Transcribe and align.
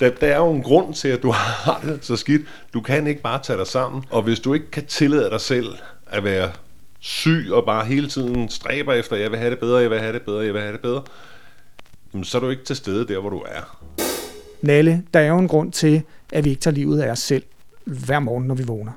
Der, 0.00 0.10
der 0.10 0.26
er 0.26 0.36
jo 0.36 0.50
en 0.50 0.62
grund 0.62 0.94
til, 0.94 1.08
at 1.08 1.22
du 1.22 1.30
har 1.64 1.80
det 1.84 2.04
så 2.04 2.16
skidt. 2.16 2.42
Du 2.74 2.80
kan 2.80 3.06
ikke 3.06 3.22
bare 3.22 3.42
tage 3.42 3.58
dig 3.58 3.66
sammen. 3.66 4.04
Og 4.10 4.22
hvis 4.22 4.40
du 4.40 4.54
ikke 4.54 4.70
kan 4.70 4.86
tillade 4.86 5.30
dig 5.30 5.40
selv 5.40 5.66
at 6.06 6.24
være 6.24 6.50
syg 7.00 7.46
og 7.50 7.64
bare 7.64 7.84
hele 7.84 8.08
tiden 8.08 8.48
stræber 8.48 8.92
efter, 8.92 9.16
jeg 9.16 9.30
vil 9.30 9.38
have 9.38 9.50
det 9.50 9.58
bedre, 9.58 9.78
jeg 9.78 9.90
vil 9.90 9.98
have 9.98 10.12
det 10.12 10.22
bedre, 10.22 10.44
jeg 10.44 10.54
vil 10.54 10.62
have 10.62 10.72
det 10.72 10.80
bedre, 10.80 11.02
så 12.22 12.38
er 12.38 12.40
du 12.40 12.48
ikke 12.48 12.64
til 12.64 12.76
stede 12.76 13.08
der, 13.08 13.18
hvor 13.18 13.30
du 13.30 13.38
er. 13.38 13.78
Nalle, 14.62 15.02
der 15.14 15.20
er 15.20 15.28
jo 15.28 15.38
en 15.38 15.48
grund 15.48 15.72
til, 15.72 16.02
at 16.32 16.44
vi 16.44 16.50
ikke 16.50 16.60
tager 16.60 16.74
livet 16.74 17.00
af 17.00 17.10
os 17.10 17.18
selv 17.18 17.42
hver 17.84 18.18
morgen, 18.18 18.44
når 18.44 18.54
vi 18.54 18.62
vågner. 18.62 18.92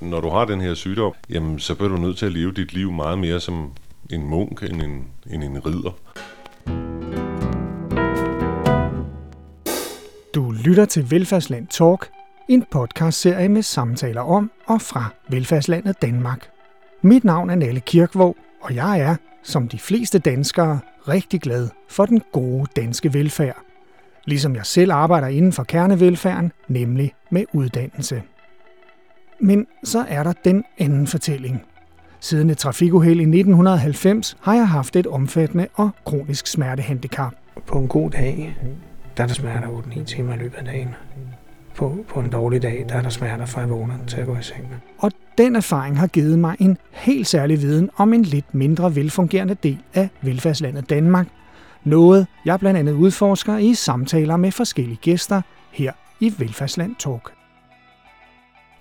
Når 0.00 0.20
du 0.20 0.28
har 0.28 0.44
den 0.44 0.60
her 0.60 0.74
sygdom, 0.74 1.12
jamen, 1.30 1.58
så 1.58 1.74
bliver 1.74 1.88
du 1.88 1.96
nødt 1.96 2.18
til 2.18 2.26
at 2.26 2.32
leve 2.32 2.52
dit 2.52 2.72
liv 2.72 2.92
meget 2.92 3.18
mere 3.18 3.40
som 3.40 3.72
en 4.10 4.26
munk 4.26 4.62
end 4.62 4.82
en, 4.82 5.04
end 5.30 5.44
en 5.44 5.66
ridder. 5.66 5.98
Lytter 10.66 10.84
til 10.84 11.10
Velfærdsland 11.10 11.66
Talk, 11.66 12.08
en 12.48 12.64
podcastserie 12.70 13.48
med 13.48 13.62
samtaler 13.62 14.20
om 14.20 14.50
og 14.66 14.80
fra 14.80 15.04
velfærdslandet 15.28 16.02
Danmark. 16.02 16.48
Mit 17.02 17.24
navn 17.24 17.50
er 17.50 17.54
Nalle 17.54 17.80
Kirkvåg, 17.80 18.36
og 18.60 18.74
jeg 18.74 19.00
er, 19.00 19.16
som 19.42 19.68
de 19.68 19.78
fleste 19.78 20.18
danskere, 20.18 20.78
rigtig 21.08 21.40
glad 21.40 21.68
for 21.88 22.06
den 22.06 22.22
gode 22.32 22.66
danske 22.76 23.14
velfærd. 23.14 23.56
Ligesom 24.24 24.54
jeg 24.56 24.66
selv 24.66 24.92
arbejder 24.92 25.28
inden 25.28 25.52
for 25.52 25.64
kernevelfærden, 25.64 26.52
nemlig 26.68 27.14
med 27.30 27.44
uddannelse. 27.52 28.22
Men 29.40 29.66
så 29.84 30.04
er 30.08 30.22
der 30.22 30.32
den 30.32 30.64
anden 30.78 31.06
fortælling. 31.06 31.62
Siden 32.20 32.50
et 32.50 32.58
trafikuheld 32.58 33.20
i 33.20 33.22
1990 33.22 34.36
har 34.40 34.54
jeg 34.54 34.68
haft 34.68 34.96
et 34.96 35.06
omfattende 35.06 35.66
og 35.74 35.90
kronisk 36.04 36.46
smertehandicap. 36.46 37.32
På 37.66 37.78
en 37.78 37.88
god 37.88 38.10
dag, 38.10 38.56
der 39.16 39.22
er 39.22 39.26
der 39.26 39.34
smerter 39.34 39.68
8-9 39.68 40.04
timer 40.04 40.34
i 40.34 40.36
løbet 40.36 40.58
af 40.58 40.64
dagen. 40.64 40.94
På, 41.74 42.04
på 42.08 42.20
en 42.20 42.30
dårlig 42.30 42.62
dag, 42.62 42.86
der 42.88 42.94
er 42.94 43.02
der 43.02 43.10
smerter 43.10 43.46
fra 43.46 43.60
jeg 43.60 43.70
vågner 43.70 43.94
til 44.06 44.20
at 44.20 44.26
gå 44.26 44.36
i 44.36 44.42
seng. 44.42 44.74
Og 44.98 45.12
den 45.38 45.56
erfaring 45.56 45.98
har 45.98 46.06
givet 46.06 46.38
mig 46.38 46.56
en 46.60 46.78
helt 46.90 47.26
særlig 47.26 47.60
viden 47.60 47.90
om 47.96 48.12
en 48.12 48.22
lidt 48.22 48.54
mindre 48.54 48.96
velfungerende 48.96 49.54
del 49.54 49.78
af 49.94 50.08
velfærdslandet 50.22 50.90
Danmark. 50.90 51.26
Noget, 51.84 52.26
jeg 52.44 52.60
blandt 52.60 52.78
andet 52.78 52.92
udforsker 52.92 53.58
i 53.58 53.74
samtaler 53.74 54.36
med 54.36 54.52
forskellige 54.52 54.96
gæster 54.96 55.42
her 55.72 55.92
i 56.20 56.34
Velfærdsland 56.38 56.96
Talk. 56.98 57.32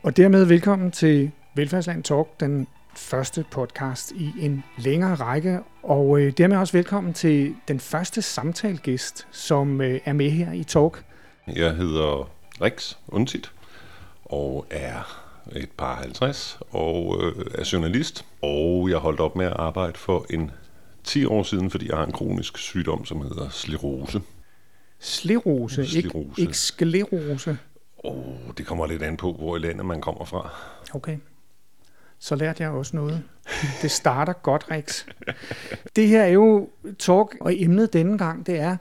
Og 0.03 0.17
dermed 0.17 0.45
velkommen 0.45 0.91
til 0.91 1.31
Velfærdsland 1.55 2.03
Talk, 2.03 2.39
den 2.39 2.67
første 2.99 3.45
podcast 3.51 4.11
i 4.11 4.33
en 4.39 4.63
længere 4.77 5.15
række, 5.15 5.59
og 5.83 6.19
øh, 6.19 6.33
dermed 6.37 6.57
også 6.57 6.73
velkommen 6.73 7.13
til 7.13 7.55
den 7.67 7.79
første 7.79 8.21
samtalegæst, 8.21 9.27
som 9.31 9.81
øh, 9.81 9.99
er 10.05 10.13
med 10.13 10.29
her 10.29 10.51
i 10.51 10.63
Talk. 10.63 11.03
Jeg 11.47 11.75
hedder 11.75 12.29
Rex 12.61 12.95
Undsit 13.07 13.51
og 14.25 14.65
er 14.69 15.21
et 15.55 15.69
par 15.77 15.95
50 15.95 16.59
og 16.71 17.21
øh, 17.23 17.45
er 17.55 17.69
journalist, 17.73 18.25
og 18.41 18.89
jeg 18.89 18.97
holdt 18.97 19.19
op 19.19 19.35
med 19.35 19.45
at 19.45 19.53
arbejde 19.55 19.97
for 19.97 20.25
en 20.29 20.51
10 21.03 21.25
år 21.25 21.43
siden, 21.43 21.71
fordi 21.71 21.89
jeg 21.89 21.97
har 21.97 22.05
en 22.05 22.11
kronisk 22.11 22.57
sygdom, 22.57 23.05
som 23.05 23.21
hedder 23.21 23.49
sklerose. 23.49 24.21
Sklerose, 24.99 25.87
Sklerose. 25.87 25.97
Ikke, 25.97 26.41
ikke 26.41 26.57
sklerose. 26.57 27.57
Og 27.97 28.53
det 28.57 28.65
kommer 28.65 28.85
lidt 28.85 29.03
an 29.03 29.17
på, 29.17 29.33
hvor 29.33 29.57
i 29.57 29.59
landet 29.59 29.85
man 29.85 30.01
kommer 30.01 30.25
fra. 30.25 30.49
Okay. 30.93 31.17
Så 32.25 32.35
lærte 32.35 32.63
jeg 32.63 32.71
også 32.71 32.95
noget. 32.95 33.23
Det 33.81 33.91
starter 33.91 34.33
godt, 34.33 34.65
Rex. 34.71 35.05
Det 35.95 36.07
her 36.07 36.23
er 36.23 36.27
jo 36.27 36.69
talk, 36.99 37.37
og 37.41 37.61
emnet 37.61 37.93
denne 37.93 38.17
gang, 38.17 38.45
det 38.45 38.59
er, 38.59 38.77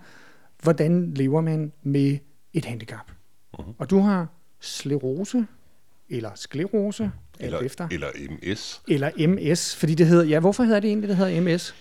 hvordan 0.62 1.12
lever 1.14 1.41
man 1.41 1.73
med 1.83 2.19
et 2.53 2.64
handicap? 2.64 3.11
Mhm. 3.59 3.75
Og 3.78 3.91
du 3.91 3.98
har 3.98 4.27
sklerose, 4.61 5.47
eller 6.09 6.31
sklerose, 6.34 7.11
Eller, 7.41 7.61
efter, 7.61 7.89
eller 7.91 8.09
MS. 8.31 8.83
eller 8.89 9.11
MS, 9.28 9.77
fordi 9.77 9.95
det 9.95 10.06
hedder, 10.06 10.25
ja, 10.25 10.41
hvorfor 10.41 10.62
hedder 10.62 10.80
det 10.80 10.89
egentlig, 10.89 11.08
det 11.08 11.17
hedder 11.17 11.40
MS? 11.40 11.74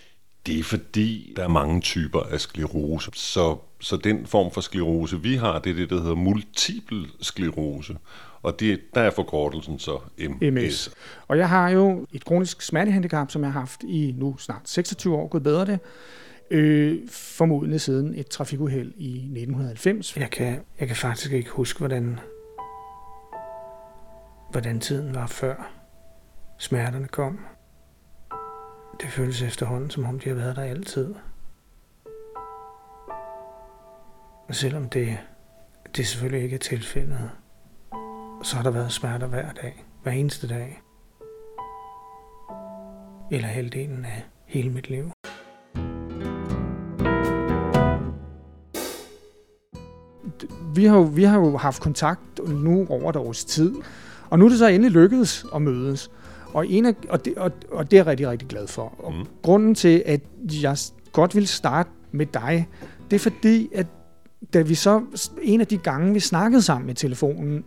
Det 0.46 0.60
er 0.60 0.64
fordi, 0.64 1.34
der 1.36 1.44
er 1.44 1.48
mange 1.48 1.82
typer 1.82 2.20
af 2.20 2.42
sklerose. 2.42 3.12
Så, 3.14 3.58
så 3.80 3.98
den 3.98 4.26
form 4.28 4.52
for 4.52 4.62
sklerose, 4.62 5.22
vi 5.22 5.36
har, 5.36 5.60
det 5.60 5.70
er 5.70 5.74
det, 5.74 5.90
der 5.90 6.02
hedder 6.02 6.16
multiple 6.16 7.06
sklerose. 7.22 7.98
Og 8.44 8.60
det, 8.60 8.82
der 8.96 9.02
er 9.02 9.10
forkortelsen 9.10 9.80
så 9.80 10.00
MS. 10.20 10.54
MS. 10.54 10.96
Og 11.28 11.38
jeg 11.38 11.50
har 11.50 11.70
jo 11.70 12.08
et 12.14 12.26
kronisk 12.26 12.62
smertehandicap, 12.62 13.32
som 13.32 13.44
jeg 13.44 13.52
har 13.52 13.60
haft 13.60 13.84
i 13.84 14.16
nu 14.18 14.38
snart 14.38 14.62
26 14.66 15.16
år, 15.16 15.28
gået 15.28 15.44
bedre 15.44 15.66
det, 15.66 15.80
øh, 16.52 17.10
formodentlig 17.10 17.82
siden 17.82 18.16
et 18.16 18.28
trafikuheld 18.28 18.94
i 18.98 19.12
1990. 19.14 20.18
Jeg 20.18 20.32
kan, 20.32 20.60
jeg 20.80 20.88
kan 20.88 20.98
faktisk 20.98 21.32
ikke 21.32 21.50
huske, 21.50 21.80
hvordan, 21.80 22.20
hvordan 24.52 24.80
tiden 24.80 25.16
var 25.16 25.28
før 25.28 25.72
smerterne 26.58 27.08
kom. 27.08 27.40
Det 29.02 29.10
føles 29.10 29.42
efterhånden, 29.42 29.90
som 29.90 30.06
om 30.06 30.20
de 30.20 30.30
har 30.30 30.36
været 30.36 30.56
der 30.56 30.64
altid. 30.64 31.16
Og 34.48 34.56
selvom 34.56 34.90
det, 34.90 35.18
det 35.96 36.08
selvfølgelig 36.08 36.44
ikke 36.44 36.56
er 36.56 36.60
tilfældet, 36.60 37.30
så 38.44 38.56
har 38.56 38.64
der 38.64 38.72
været 38.72 38.92
smerter 38.92 39.28
hver 39.28 39.52
dag, 39.62 39.86
hver 40.04 40.12
eneste 40.12 40.48
dag. 40.48 40.82
Eller 43.32 43.48
halvdelen 43.48 44.06
af 44.06 44.24
hele 44.46 44.70
mit 44.70 44.90
liv. 44.90 45.12
vi 50.76 50.86
har, 50.86 50.98
jo, 50.98 51.02
vi 51.02 51.24
har 51.24 51.38
jo 51.40 51.58
haft 51.58 51.82
kontakt 51.82 52.50
nu 52.50 52.88
over 52.90 53.10
et 53.10 53.16
års 53.16 53.46
tid, 53.46 53.74
og 54.30 54.40
nu 54.40 54.46
er 54.46 54.50
det 54.50 54.58
så 54.58 54.68
endelig 54.68 54.92
lykkedes 54.92 55.46
at 55.56 55.62
mødes. 55.62 56.12
Og, 56.54 56.68
en 56.68 56.86
af, 56.86 56.96
og, 57.10 57.26
det, 57.26 57.38
og, 57.38 57.52
og 57.72 57.92
det 57.92 57.98
er 57.98 58.02
jeg 58.02 58.08
rigtig, 58.08 58.28
rigtig 58.30 58.48
glad 58.48 58.68
for. 58.68 58.94
Og 58.98 59.14
Mm. 59.14 59.26
grunden 59.42 59.76
til, 59.76 60.04
at 60.06 60.22
jeg 60.62 60.78
godt 61.12 61.36
vil 61.36 61.48
starte 61.48 61.90
med 62.12 62.26
dig, 62.26 62.68
det 63.12 63.16
er 63.16 63.20
fordi, 63.20 63.70
at 63.76 63.88
da 64.54 64.62
vi 64.62 64.76
så, 64.76 65.02
en 65.42 65.62
af 65.62 65.68
de 65.68 65.78
gange, 65.78 66.14
vi 66.14 66.20
snakkede 66.20 66.62
sammen 66.62 66.88
med 66.88 66.96
telefonen, 66.96 67.66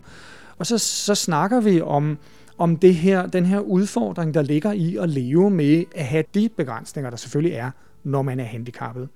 og 0.59 0.67
så, 0.67 0.79
så 0.79 1.15
snakker 1.15 1.61
vi 1.61 1.81
om, 1.81 2.19
om 2.59 2.77
det 2.77 2.95
her, 2.95 3.27
den 3.27 3.47
her 3.47 3.59
udfordring, 3.59 4.35
der 4.35 4.43
ligger 4.43 4.73
i 4.73 4.97
at 4.97 5.09
leve 5.09 5.51
med 5.51 5.85
at 5.95 6.05
have 6.05 6.25
de 6.35 6.49
begrænsninger, 6.57 7.11
der 7.11 7.17
selvfølgelig 7.17 7.57
er, 7.57 7.71
når 8.05 8.23
man 8.23 8.41
er 8.41 8.45
handicappet. 8.45 9.09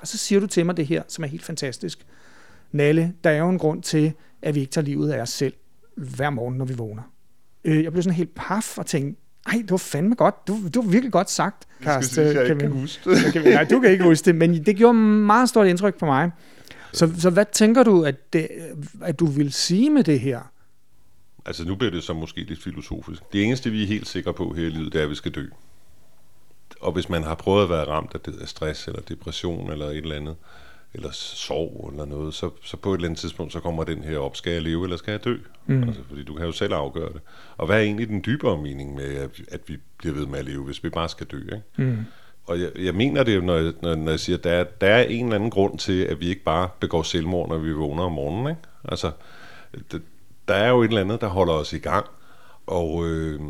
Og 0.00 0.08
så 0.08 0.18
siger 0.18 0.40
du 0.40 0.46
til 0.46 0.66
mig 0.66 0.76
det 0.76 0.86
her, 0.86 1.02
som 1.08 1.24
er 1.24 1.28
helt 1.28 1.44
fantastisk. 1.44 2.06
Nalle, 2.72 3.12
der 3.24 3.30
er 3.30 3.38
jo 3.38 3.48
en 3.48 3.58
grund 3.58 3.82
til, 3.82 4.12
at 4.42 4.54
vi 4.54 4.60
ikke 4.60 4.70
tager 4.70 4.84
livet 4.84 5.10
af 5.10 5.20
os 5.20 5.30
selv 5.30 5.52
hver 5.96 6.30
morgen, 6.30 6.54
når 6.54 6.64
vi 6.64 6.74
vågner. 6.74 7.02
Øh, 7.64 7.84
jeg 7.84 7.92
blev 7.92 8.02
sådan 8.02 8.16
helt 8.16 8.34
paf 8.34 8.78
og 8.78 8.86
tænkte, 8.86 9.20
ej, 9.46 9.58
det 9.62 9.70
var 9.70 9.76
fandme 9.76 10.14
godt. 10.14 10.34
Du, 10.48 10.58
du 10.74 10.82
var 10.82 10.90
virkelig 10.90 11.12
godt 11.12 11.30
sagt, 11.30 11.66
Karsten. 11.82 12.22
jeg 12.22 12.30
ikke 12.30 12.44
Kevin. 12.44 12.58
kan 12.58 12.70
huske 12.70 13.10
det. 13.10 13.26
Okay, 13.26 13.52
nej, 13.52 13.64
du 13.64 13.80
kan 13.80 13.90
ikke 13.90 14.04
huske 14.04 14.24
det, 14.24 14.34
men 14.34 14.64
det 14.66 14.76
gjorde 14.76 14.94
meget 14.94 15.48
stort 15.48 15.66
indtryk 15.66 15.98
på 15.98 16.06
mig. 16.06 16.30
Så, 16.92 17.10
så 17.18 17.30
hvad 17.30 17.44
tænker 17.52 17.82
du, 17.82 18.04
at, 18.04 18.32
det, 18.32 18.48
at 19.02 19.20
du 19.20 19.26
vil 19.26 19.52
sige 19.52 19.90
med 19.90 20.04
det 20.04 20.20
her? 20.20 20.40
Altså 21.48 21.64
nu 21.64 21.74
bliver 21.74 21.90
det 21.90 22.02
så 22.02 22.12
måske 22.12 22.40
lidt 22.40 22.62
filosofisk. 22.62 23.22
Det 23.32 23.44
eneste, 23.44 23.70
vi 23.70 23.82
er 23.82 23.86
helt 23.86 24.08
sikre 24.08 24.34
på 24.34 24.52
her 24.52 24.66
i 24.66 24.70
livet, 24.70 24.92
det 24.92 24.98
er, 24.98 25.04
at 25.04 25.10
vi 25.10 25.14
skal 25.14 25.32
dø. 25.32 25.46
Og 26.80 26.92
hvis 26.92 27.08
man 27.08 27.22
har 27.22 27.34
prøvet 27.34 27.62
at 27.62 27.70
være 27.70 27.84
ramt 27.88 28.14
af 28.14 28.20
det 28.20 28.40
af 28.40 28.48
stress 28.48 28.88
eller 28.88 29.00
depression 29.00 29.72
eller 29.72 29.86
et 29.86 29.96
eller 29.96 30.16
andet, 30.16 30.36
eller 30.94 31.10
sorg 31.12 31.88
eller 31.92 32.04
noget, 32.04 32.34
så, 32.34 32.50
så 32.64 32.76
på 32.76 32.92
et 32.92 32.96
eller 32.96 33.08
andet 33.08 33.20
tidspunkt, 33.20 33.52
så 33.52 33.60
kommer 33.60 33.84
den 33.84 34.02
her 34.02 34.18
op, 34.18 34.36
skal 34.36 34.52
jeg 34.52 34.62
leve 34.62 34.84
eller 34.84 34.96
skal 34.96 35.12
jeg 35.12 35.24
dø? 35.24 35.36
Mm. 35.66 35.82
Altså, 35.82 36.00
fordi 36.08 36.22
du 36.22 36.34
kan 36.34 36.46
jo 36.46 36.52
selv 36.52 36.72
afgøre 36.72 37.12
det. 37.12 37.20
Og 37.56 37.66
hvad 37.66 37.76
er 37.76 37.82
egentlig 37.82 38.08
den 38.08 38.22
dybere 38.26 38.62
mening 38.62 38.94
med, 38.94 39.14
at, 39.14 39.30
at 39.48 39.60
vi 39.66 39.76
bliver 39.98 40.14
ved 40.14 40.26
med 40.26 40.38
at 40.38 40.44
leve, 40.44 40.64
hvis 40.64 40.84
vi 40.84 40.88
bare 40.88 41.08
skal 41.08 41.26
dø? 41.26 41.40
Ikke? 41.40 41.62
Mm. 41.76 41.98
Og 42.46 42.60
jeg, 42.60 42.70
jeg 42.78 42.94
mener 42.94 43.22
det, 43.22 43.36
jo, 43.36 43.40
når 43.40 43.56
jeg, 43.56 43.72
når, 43.82 43.94
når 43.94 44.10
jeg 44.10 44.20
siger, 44.20 44.38
at 44.38 44.44
der 44.44 44.50
er, 44.50 44.64
der 44.64 44.86
er 44.86 45.02
en 45.02 45.24
eller 45.24 45.36
anden 45.36 45.50
grund 45.50 45.78
til, 45.78 46.02
at 46.04 46.20
vi 46.20 46.28
ikke 46.28 46.42
bare 46.42 46.68
begår 46.80 47.02
selvmord, 47.02 47.48
når 47.48 47.58
vi 47.58 47.72
vågner 47.72 48.02
om 48.02 48.12
morgenen. 48.12 48.50
Ikke? 48.50 48.62
Altså, 48.84 49.10
det, 49.92 50.02
der 50.48 50.54
er 50.54 50.68
jo 50.68 50.82
et 50.82 50.88
eller 50.88 51.00
andet, 51.00 51.20
der 51.20 51.28
holder 51.28 51.52
os 51.52 51.72
i 51.72 51.78
gang. 51.78 52.06
Og 52.66 53.06
øh, 53.06 53.40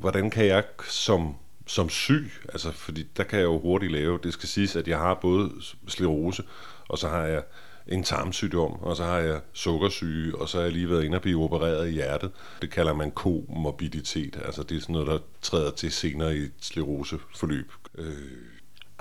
hvordan 0.00 0.30
kan 0.30 0.46
jeg 0.46 0.64
som, 0.88 1.34
som 1.66 1.88
syg, 1.88 2.30
altså 2.52 2.72
fordi 2.72 3.06
der 3.16 3.24
kan 3.24 3.38
jeg 3.38 3.44
jo 3.44 3.58
hurtigt 3.58 3.92
lave, 3.92 4.18
det 4.22 4.32
skal 4.32 4.48
siges, 4.48 4.76
at 4.76 4.88
jeg 4.88 4.98
har 4.98 5.18
både 5.22 5.50
sklerose, 5.88 6.42
og 6.88 6.98
så 6.98 7.08
har 7.08 7.22
jeg 7.22 7.42
en 7.86 8.02
tarmsygdom, 8.02 8.72
og 8.72 8.96
så 8.96 9.04
har 9.04 9.18
jeg 9.18 9.40
sukkersyge, 9.52 10.38
og 10.38 10.48
så 10.48 10.56
har 10.56 10.64
jeg 10.64 10.72
lige 10.72 10.90
været 10.90 11.04
inde 11.04 11.16
og 11.16 11.22
blive 11.22 11.42
opereret 11.42 11.88
i 11.88 11.92
hjertet. 11.92 12.30
Det 12.62 12.70
kalder 12.70 12.92
man 12.92 13.10
komorbiditet, 13.10 14.38
altså 14.44 14.62
det 14.62 14.76
er 14.76 14.80
sådan 14.80 14.92
noget, 14.92 15.08
der 15.08 15.18
træder 15.42 15.70
til 15.70 15.92
senere 15.92 16.36
i 16.36 16.38
et 16.38 16.52
skleroseforløb. 16.60 17.72
Øh, 17.98 18.14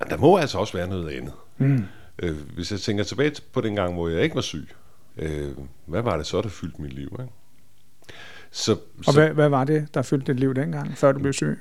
der 0.10 0.18
må 0.18 0.38
altså 0.38 0.57
også 0.57 0.77
være 0.77 0.88
noget 0.88 1.10
andet. 1.10 1.33
Mm. 1.57 1.86
Øh, 2.19 2.36
hvis 2.54 2.71
jeg 2.71 2.80
tænker 2.80 3.04
tilbage 3.04 3.36
på 3.54 3.62
den 3.62 3.75
gang, 3.75 3.94
hvor 3.94 4.07
jeg 4.07 4.24
ikke 4.24 4.36
var 4.36 4.42
syg, 4.42 4.68
øh, 5.18 5.51
hvad 5.86 6.01
var 6.01 6.18
det 6.18 6.25
så, 6.25 6.42
der 6.42 6.50
fyldte 6.50 6.81
mit 6.81 6.94
liv? 6.94 7.18
Ikke? 7.19 7.33
Så, 8.51 8.71
Og 9.07 9.13
så 9.13 9.19
hvad, 9.19 9.30
hvad 9.30 9.50
var 9.50 9.63
det, 9.63 9.88
der 9.94 10.01
fyldte 10.01 10.33
dit 10.33 10.39
liv 10.39 10.54
dengang, 10.56 10.98
før 10.98 11.12
du 11.12 11.19
blev 11.19 11.33
syg? 11.33 11.60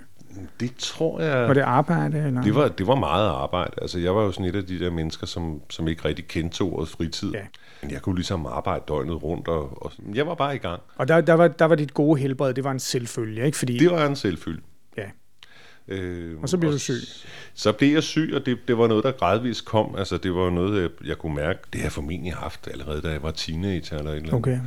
Det 0.60 0.74
tror 0.78 1.20
jeg... 1.20 1.48
Var 1.48 1.54
det 1.54 1.60
arbejde? 1.60 2.18
Eller? 2.18 2.42
Det 2.42 2.54
var, 2.54 2.68
det 2.68 2.86
var 2.86 2.94
meget 2.94 3.28
arbejde. 3.28 3.72
Altså, 3.82 3.98
jeg 3.98 4.14
var 4.14 4.22
jo 4.22 4.32
sådan 4.32 4.46
et 4.46 4.56
af 4.56 4.64
de 4.64 4.78
der 4.78 4.90
mennesker, 4.90 5.26
som, 5.26 5.62
som 5.70 5.88
ikke 5.88 6.04
rigtig 6.04 6.28
kendte 6.28 6.62
ordet 6.62 6.88
fritid. 6.88 7.32
Ja. 7.32 7.40
Men 7.82 7.90
jeg 7.90 8.02
kunne 8.02 8.14
ligesom 8.14 8.46
arbejde 8.46 8.84
døgnet 8.88 9.22
rundt, 9.22 9.48
og, 9.48 9.82
og 9.82 9.92
jeg 10.14 10.26
var 10.26 10.34
bare 10.34 10.54
i 10.54 10.58
gang. 10.58 10.80
Og 10.96 11.08
der, 11.08 11.20
der, 11.20 11.32
var, 11.32 11.48
der 11.48 11.64
var 11.64 11.74
dit 11.74 11.94
gode 11.94 12.20
helbred, 12.20 12.54
det 12.54 12.64
var 12.64 12.70
en 12.70 12.80
selvfølge, 12.80 13.46
ikke? 13.46 13.58
Fordi, 13.58 13.78
Det 13.78 13.90
var 13.90 14.06
en 14.06 14.16
selvfølge. 14.16 14.62
Øh, 15.88 16.40
Og 16.42 16.48
så 16.48 16.58
blev 16.58 16.72
du 16.72 16.78
syg. 16.78 16.94
Så 17.54 17.72
blev 17.72 17.92
jeg 17.92 18.02
syg, 18.02 18.30
og 18.34 18.46
det, 18.46 18.58
det 18.68 18.78
var 18.78 18.86
noget, 18.86 19.04
der 19.04 19.12
gradvist 19.12 19.64
kom. 19.64 19.94
Altså, 19.96 20.16
det 20.18 20.34
var 20.34 20.50
noget, 20.50 20.82
jeg, 20.82 20.90
jeg 21.04 21.18
kunne 21.18 21.34
mærke. 21.34 21.58
Det 21.72 21.80
har 21.80 21.84
jeg 21.86 21.92
formentlig 21.92 22.34
haft 22.34 22.68
allerede, 22.68 23.00
da 23.02 23.08
jeg 23.10 23.22
var 23.22 23.30
teenager 23.30 23.98
eller 23.98 24.10
et 24.10 24.16
eller 24.16 24.28
andet. 24.28 24.34
Okay. 24.34 24.60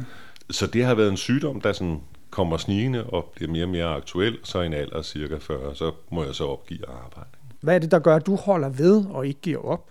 Så 0.50 0.68
det 0.68 0.86
har 0.86 0.96
været 0.96 1.10
en 1.12 1.18
sygdom, 1.18 1.62
der 1.62 1.74
sådan 1.74 2.00
kommer 2.30 2.58
snigende 2.58 3.04
og 3.04 3.32
bliver 3.36 3.52
mere 3.52 3.64
og 3.64 3.70
mere 3.70 3.86
aktuel. 3.86 4.38
Så 4.44 4.62
i 4.62 4.66
en 4.66 4.74
alder 4.74 4.98
af 4.98 5.06
cirka 5.06 5.38
40, 5.38 5.76
så 5.76 5.92
må 6.12 6.24
jeg 6.24 6.36
så 6.36 6.46
opgive 6.48 6.80
at 6.90 6.96
arbejde. 7.06 7.30
Hvad 7.62 7.76
er 7.76 7.80
det, 7.80 7.92
der 7.92 8.00
gør, 8.00 8.16
at 8.16 8.26
du 8.26 8.36
holder 8.36 8.70
ved 8.70 9.06
og 9.10 9.28
ikke 9.28 9.40
giver 9.42 9.66
op? 9.66 9.90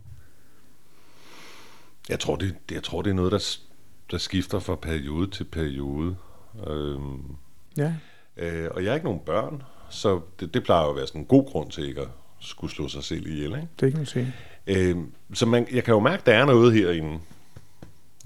Jeg 2.09 2.21
tror, 2.21 2.37
det, 2.37 2.55
jeg 2.71 2.83
tror, 2.83 3.03
det 3.03 3.11
er 3.11 3.15
noget, 3.15 3.33
der, 3.33 3.57
der 4.11 4.19
skifter 4.19 4.59
fra 4.59 4.75
periode 4.77 5.31
til 5.31 5.45
periode. 5.45 6.17
Øhm, 6.67 7.23
Ja. 7.77 7.95
øh, 8.37 8.69
og 8.71 8.83
jeg 8.85 8.91
har 8.91 8.95
ikke 8.95 9.07
nogen 9.07 9.21
børn, 9.27 9.63
så 9.91 10.21
det, 10.41 10.55
det 10.55 10.63
plejer 10.65 10.85
jo 10.85 10.91
at 10.91 10.97
være 10.97 11.07
sådan 11.07 11.21
en 11.21 11.27
god 11.27 11.47
grund 11.47 11.71
til 11.71 11.89
ikke 11.89 12.01
at 12.01 12.09
skulle 12.41 12.73
slå 12.73 12.89
sig 12.89 13.05
selv 13.05 13.27
ihjel. 13.27 13.45
Ikke? 13.53 13.69
Det 13.81 13.91
kan 13.93 13.97
man 13.97 14.07
sige. 14.07 14.35
Øhm, 14.67 15.07
så 15.35 15.47
man, 15.47 15.67
jeg 15.73 15.85
kan 15.85 15.95
jo 15.95 16.01
mærke, 16.01 16.21
at 16.21 16.27
der 16.27 16.33
er 16.33 16.45
noget 16.45 16.73
herinde, 16.73 17.19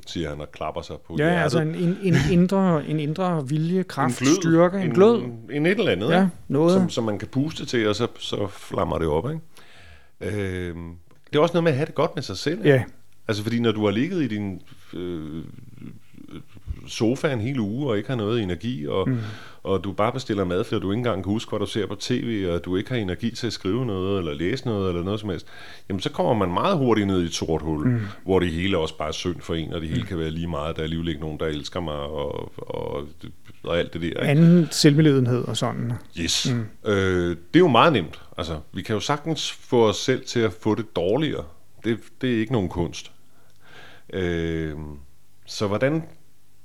siger 0.06 0.28
han 0.28 0.40
og 0.40 0.52
klapper 0.52 0.82
sig 0.82 0.96
på 1.06 1.16
Ja, 1.18 1.24
hjertet. 1.24 1.42
altså 1.42 1.60
en, 1.60 1.74
en, 1.74 1.96
en, 2.02 2.14
indre, 2.32 2.86
en 2.86 3.00
indre 3.00 3.48
vilje, 3.48 3.82
kraft, 3.82 4.18
glød, 4.18 4.34
styrke, 4.34 4.78
en 4.80 4.90
glød. 4.90 5.22
En, 5.22 5.40
en 5.52 5.66
et 5.66 5.78
eller 5.78 5.92
andet, 5.92 6.10
Ja, 6.10 6.28
noget. 6.48 6.72
Som, 6.72 6.90
som 6.90 7.04
man 7.04 7.18
kan 7.18 7.28
puste 7.28 7.66
til, 7.66 7.88
og 7.88 7.96
så, 7.96 8.06
så 8.18 8.46
flammer 8.46 8.98
det 8.98 9.06
op. 9.08 9.30
Ikke? 9.30 9.40
Øhm, 10.68 10.94
det 11.32 11.38
er 11.38 11.42
også 11.42 11.52
noget 11.54 11.64
med 11.64 11.72
at 11.72 11.76
have 11.76 11.86
det 11.86 11.94
godt 11.94 12.14
med 12.14 12.22
sig 12.22 12.36
selv. 12.38 12.58
ikke? 12.58 12.68
Ja, 12.70 12.84
Altså 13.28 13.42
fordi 13.42 13.60
når 13.60 13.72
du 13.72 13.84
har 13.84 13.90
ligget 13.90 14.22
i 14.22 14.26
din 14.28 14.62
øh, 14.94 15.44
sofa 16.88 17.32
en 17.32 17.40
hel 17.40 17.60
uge 17.60 17.90
og 17.90 17.96
ikke 17.96 18.08
har 18.08 18.16
noget 18.16 18.42
energi, 18.42 18.86
og, 18.86 19.08
mm. 19.08 19.18
og 19.62 19.84
du 19.84 19.92
bare 19.92 20.12
bestiller 20.12 20.44
mad, 20.44 20.64
fordi 20.64 20.80
du 20.80 20.90
ikke 20.90 20.98
engang 20.98 21.24
kan 21.24 21.32
huske, 21.32 21.48
hvad 21.48 21.58
du 21.58 21.66
ser 21.66 21.86
på 21.86 21.94
tv, 21.94 22.48
og 22.50 22.64
du 22.64 22.76
ikke 22.76 22.90
har 22.90 22.96
energi 22.96 23.30
til 23.30 23.46
at 23.46 23.52
skrive 23.52 23.86
noget, 23.86 24.18
eller 24.18 24.34
læse 24.34 24.66
noget, 24.66 24.88
eller 24.88 25.02
noget 25.02 25.20
som 25.20 25.28
helst, 25.28 25.46
jamen 25.88 26.00
så 26.00 26.10
kommer 26.10 26.34
man 26.34 26.52
meget 26.52 26.78
hurtigt 26.78 27.06
ned 27.06 27.22
i 27.22 27.24
et 27.24 27.34
sort 27.34 27.62
hul, 27.62 27.88
mm. 27.88 28.00
hvor 28.24 28.38
det 28.38 28.50
hele 28.50 28.78
også 28.78 28.96
bare 28.98 29.08
er 29.08 29.12
synd 29.12 29.40
for 29.40 29.54
en, 29.54 29.72
og 29.72 29.80
det 29.80 29.88
hele 29.88 30.02
kan 30.02 30.18
være 30.18 30.30
lige 30.30 30.48
meget, 30.48 30.76
der 30.76 30.82
er 30.82 30.84
alligevel 30.84 31.08
ikke 31.08 31.20
nogen, 31.20 31.40
der 31.40 31.46
elsker 31.46 31.80
mig, 31.80 31.94
og, 31.94 32.52
og, 32.56 33.08
og 33.62 33.78
alt 33.78 33.92
det 33.92 34.00
der. 34.00 34.08
Ikke? 34.08 34.20
anden 34.20 34.68
selvmedledenhed 34.70 35.44
og 35.44 35.56
sådan. 35.56 35.92
Yes. 36.20 36.52
Mm. 36.52 36.90
Øh, 36.90 37.30
det 37.30 37.56
er 37.56 37.58
jo 37.58 37.68
meget 37.68 37.92
nemt. 37.92 38.22
Altså, 38.38 38.60
vi 38.72 38.82
kan 38.82 38.94
jo 38.94 39.00
sagtens 39.00 39.52
få 39.52 39.88
os 39.88 39.96
selv 39.96 40.24
til 40.24 40.40
at 40.40 40.52
få 40.52 40.74
det 40.74 40.96
dårligere. 40.96 41.44
Det, 41.84 41.98
det 42.20 42.34
er 42.34 42.40
ikke 42.40 42.52
nogen 42.52 42.68
kunst. 42.68 43.12
Øh, 44.12 44.72
så 45.46 45.66
hvordan, 45.66 46.02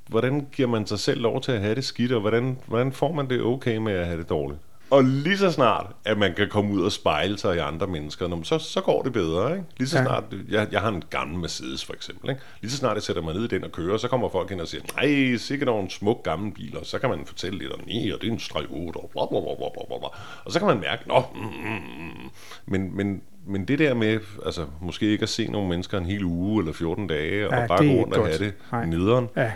hvordan 0.10 0.48
giver 0.56 0.70
man 0.70 0.88
sig 0.88 1.00
selv 1.00 1.22
lov 1.22 1.42
til 1.42 1.52
at 1.52 1.62
have 1.62 1.76
det 1.76 1.84
skidt, 1.84 2.12
og 2.12 2.22
hvordan, 2.22 2.58
hvordan 2.68 2.92
får 2.92 3.12
man 3.12 3.30
det 3.30 3.42
okay 3.42 3.78
med 3.78 3.94
at 3.94 4.06
have 4.06 4.20
det 4.20 4.30
dårligt? 4.30 4.60
Og 4.92 5.04
lige 5.04 5.38
så 5.38 5.52
snart, 5.52 5.86
at 6.06 6.18
man 6.18 6.34
kan 6.38 6.50
komme 6.50 6.74
ud 6.74 6.82
og 6.82 6.92
spejle 6.92 7.38
sig 7.38 7.56
i 7.56 7.60
andre 7.60 7.88
mennesker, 7.88 8.40
så, 8.44 8.58
så 8.60 8.82
går 8.82 9.02
det 9.02 9.14
bedre. 9.14 9.52
Ikke? 9.52 9.64
Lige 9.78 9.88
så 9.88 9.98
Ja. 9.98 10.04
snart, 10.04 10.24
jeg, 10.50 10.68
jeg 10.72 10.82
har 10.82 10.90
en 10.90 11.04
gammel 11.10 11.40
Mercedes 11.40 11.86
for 11.86 11.94
eksempel. 11.94 12.30
Ikke? 12.30 12.42
Lige 12.62 12.72
så 12.72 12.78
snart 12.78 12.96
jeg 12.96 13.04
sætter 13.04 13.22
mig 13.22 13.34
ned 13.34 13.44
i 13.44 13.48
den 13.48 13.64
og 13.64 13.72
kører, 13.72 13.98
så 13.98 14.08
kommer 14.08 14.30
folk 14.30 14.52
ind 14.52 14.62
og 14.62 14.68
siger, 14.68 14.82
nej, 14.96 15.38
sikkert 15.38 15.70
over 15.70 15.84
en 15.84 15.90
smuk 15.90 16.24
gammel 16.24 16.52
bil, 16.54 16.78
og 16.78 16.86
så 16.86 17.00
kan 17.00 17.10
man 17.10 17.26
fortælle 17.26 17.60
lidt 17.60 17.72
om, 17.72 17.80
nej, 17.88 18.14
og 18.14 18.22
det 18.22 18.28
er 18.28 18.32
en 18.32 18.40
streg 18.40 18.66
8, 18.70 18.98
og 18.98 19.10
bla, 19.14 19.22
bla, 19.30 19.40
bla, 19.40 19.56
bla, 19.56 19.86
bla, 19.88 19.98
bla. 20.00 20.08
Og 20.46 20.52
så 20.52 20.60
kan 20.60 20.68
man 20.68 20.80
mærke, 20.80 21.08
nå, 21.08 21.24
mm, 21.36 21.42
mm, 21.42 22.06
mm. 22.06 22.30
Men, 22.66 22.96
men, 22.98 23.22
men 23.48 23.66
det 23.66 23.80
der 23.80 23.94
med, 23.94 24.20
altså, 24.46 24.66
måske 24.82 25.06
ikke 25.06 25.24
at 25.24 25.30
se 25.30 25.48
nogle 25.48 25.70
mennesker 25.70 25.98
en 25.98 26.06
hel 26.06 26.24
uge 26.24 26.62
eller 26.62 26.74
14 26.74 27.08
dage, 27.08 27.48
og 27.50 27.54
Ja, 27.54 27.68
bare 27.68 27.84
det 27.84 27.96
gå 27.96 28.02
rundt 28.02 28.14
og 28.16 28.26
have 28.28 28.38
det 28.40 28.54
Nej. 28.72 28.86
nederen, 28.86 29.30
Ja, 29.36 29.52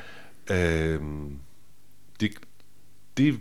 Øh, 0.51 1.01
det, 2.19 2.31
det, 3.17 3.39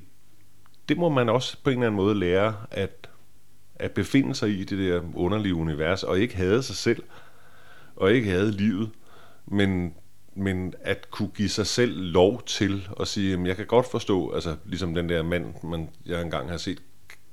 det 0.89 0.99
må 0.99 1.09
man 1.09 1.29
også 1.29 1.57
på 1.63 1.71
en 1.71 1.77
eller 1.77 1.87
anden 1.87 1.97
måde 1.97 2.15
lære 2.15 2.55
at, 2.71 3.09
at 3.75 3.93
befinde 3.93 4.35
sig 4.35 4.49
i 4.49 4.65
det 4.65 4.79
der 4.79 5.03
underlige 5.15 5.55
univers, 5.55 6.03
og 6.03 6.19
ikke 6.19 6.37
hade 6.37 6.63
sig 6.63 6.77
selv, 6.77 7.03
og 7.97 8.13
ikke 8.13 8.31
hade 8.31 8.53
livet, 8.53 8.91
men, 9.47 9.95
men 10.35 10.75
at 10.81 11.11
kunne 11.11 11.31
give 11.37 11.49
sig 11.49 11.67
selv 11.67 11.97
lov 11.97 12.43
til 12.47 12.89
at 13.01 13.09
sige, 13.09 13.35
at 13.35 13.47
jeg 13.47 13.57
kan 13.57 13.67
godt 13.67 13.91
forstå, 13.91 14.31
altså 14.31 14.57
ligesom 14.65 14.95
den 14.95 15.09
der 15.09 15.23
mand, 15.23 15.55
man, 15.65 15.89
jeg 16.07 16.23
engang 16.23 16.51
har 16.51 16.57
set 16.57 16.83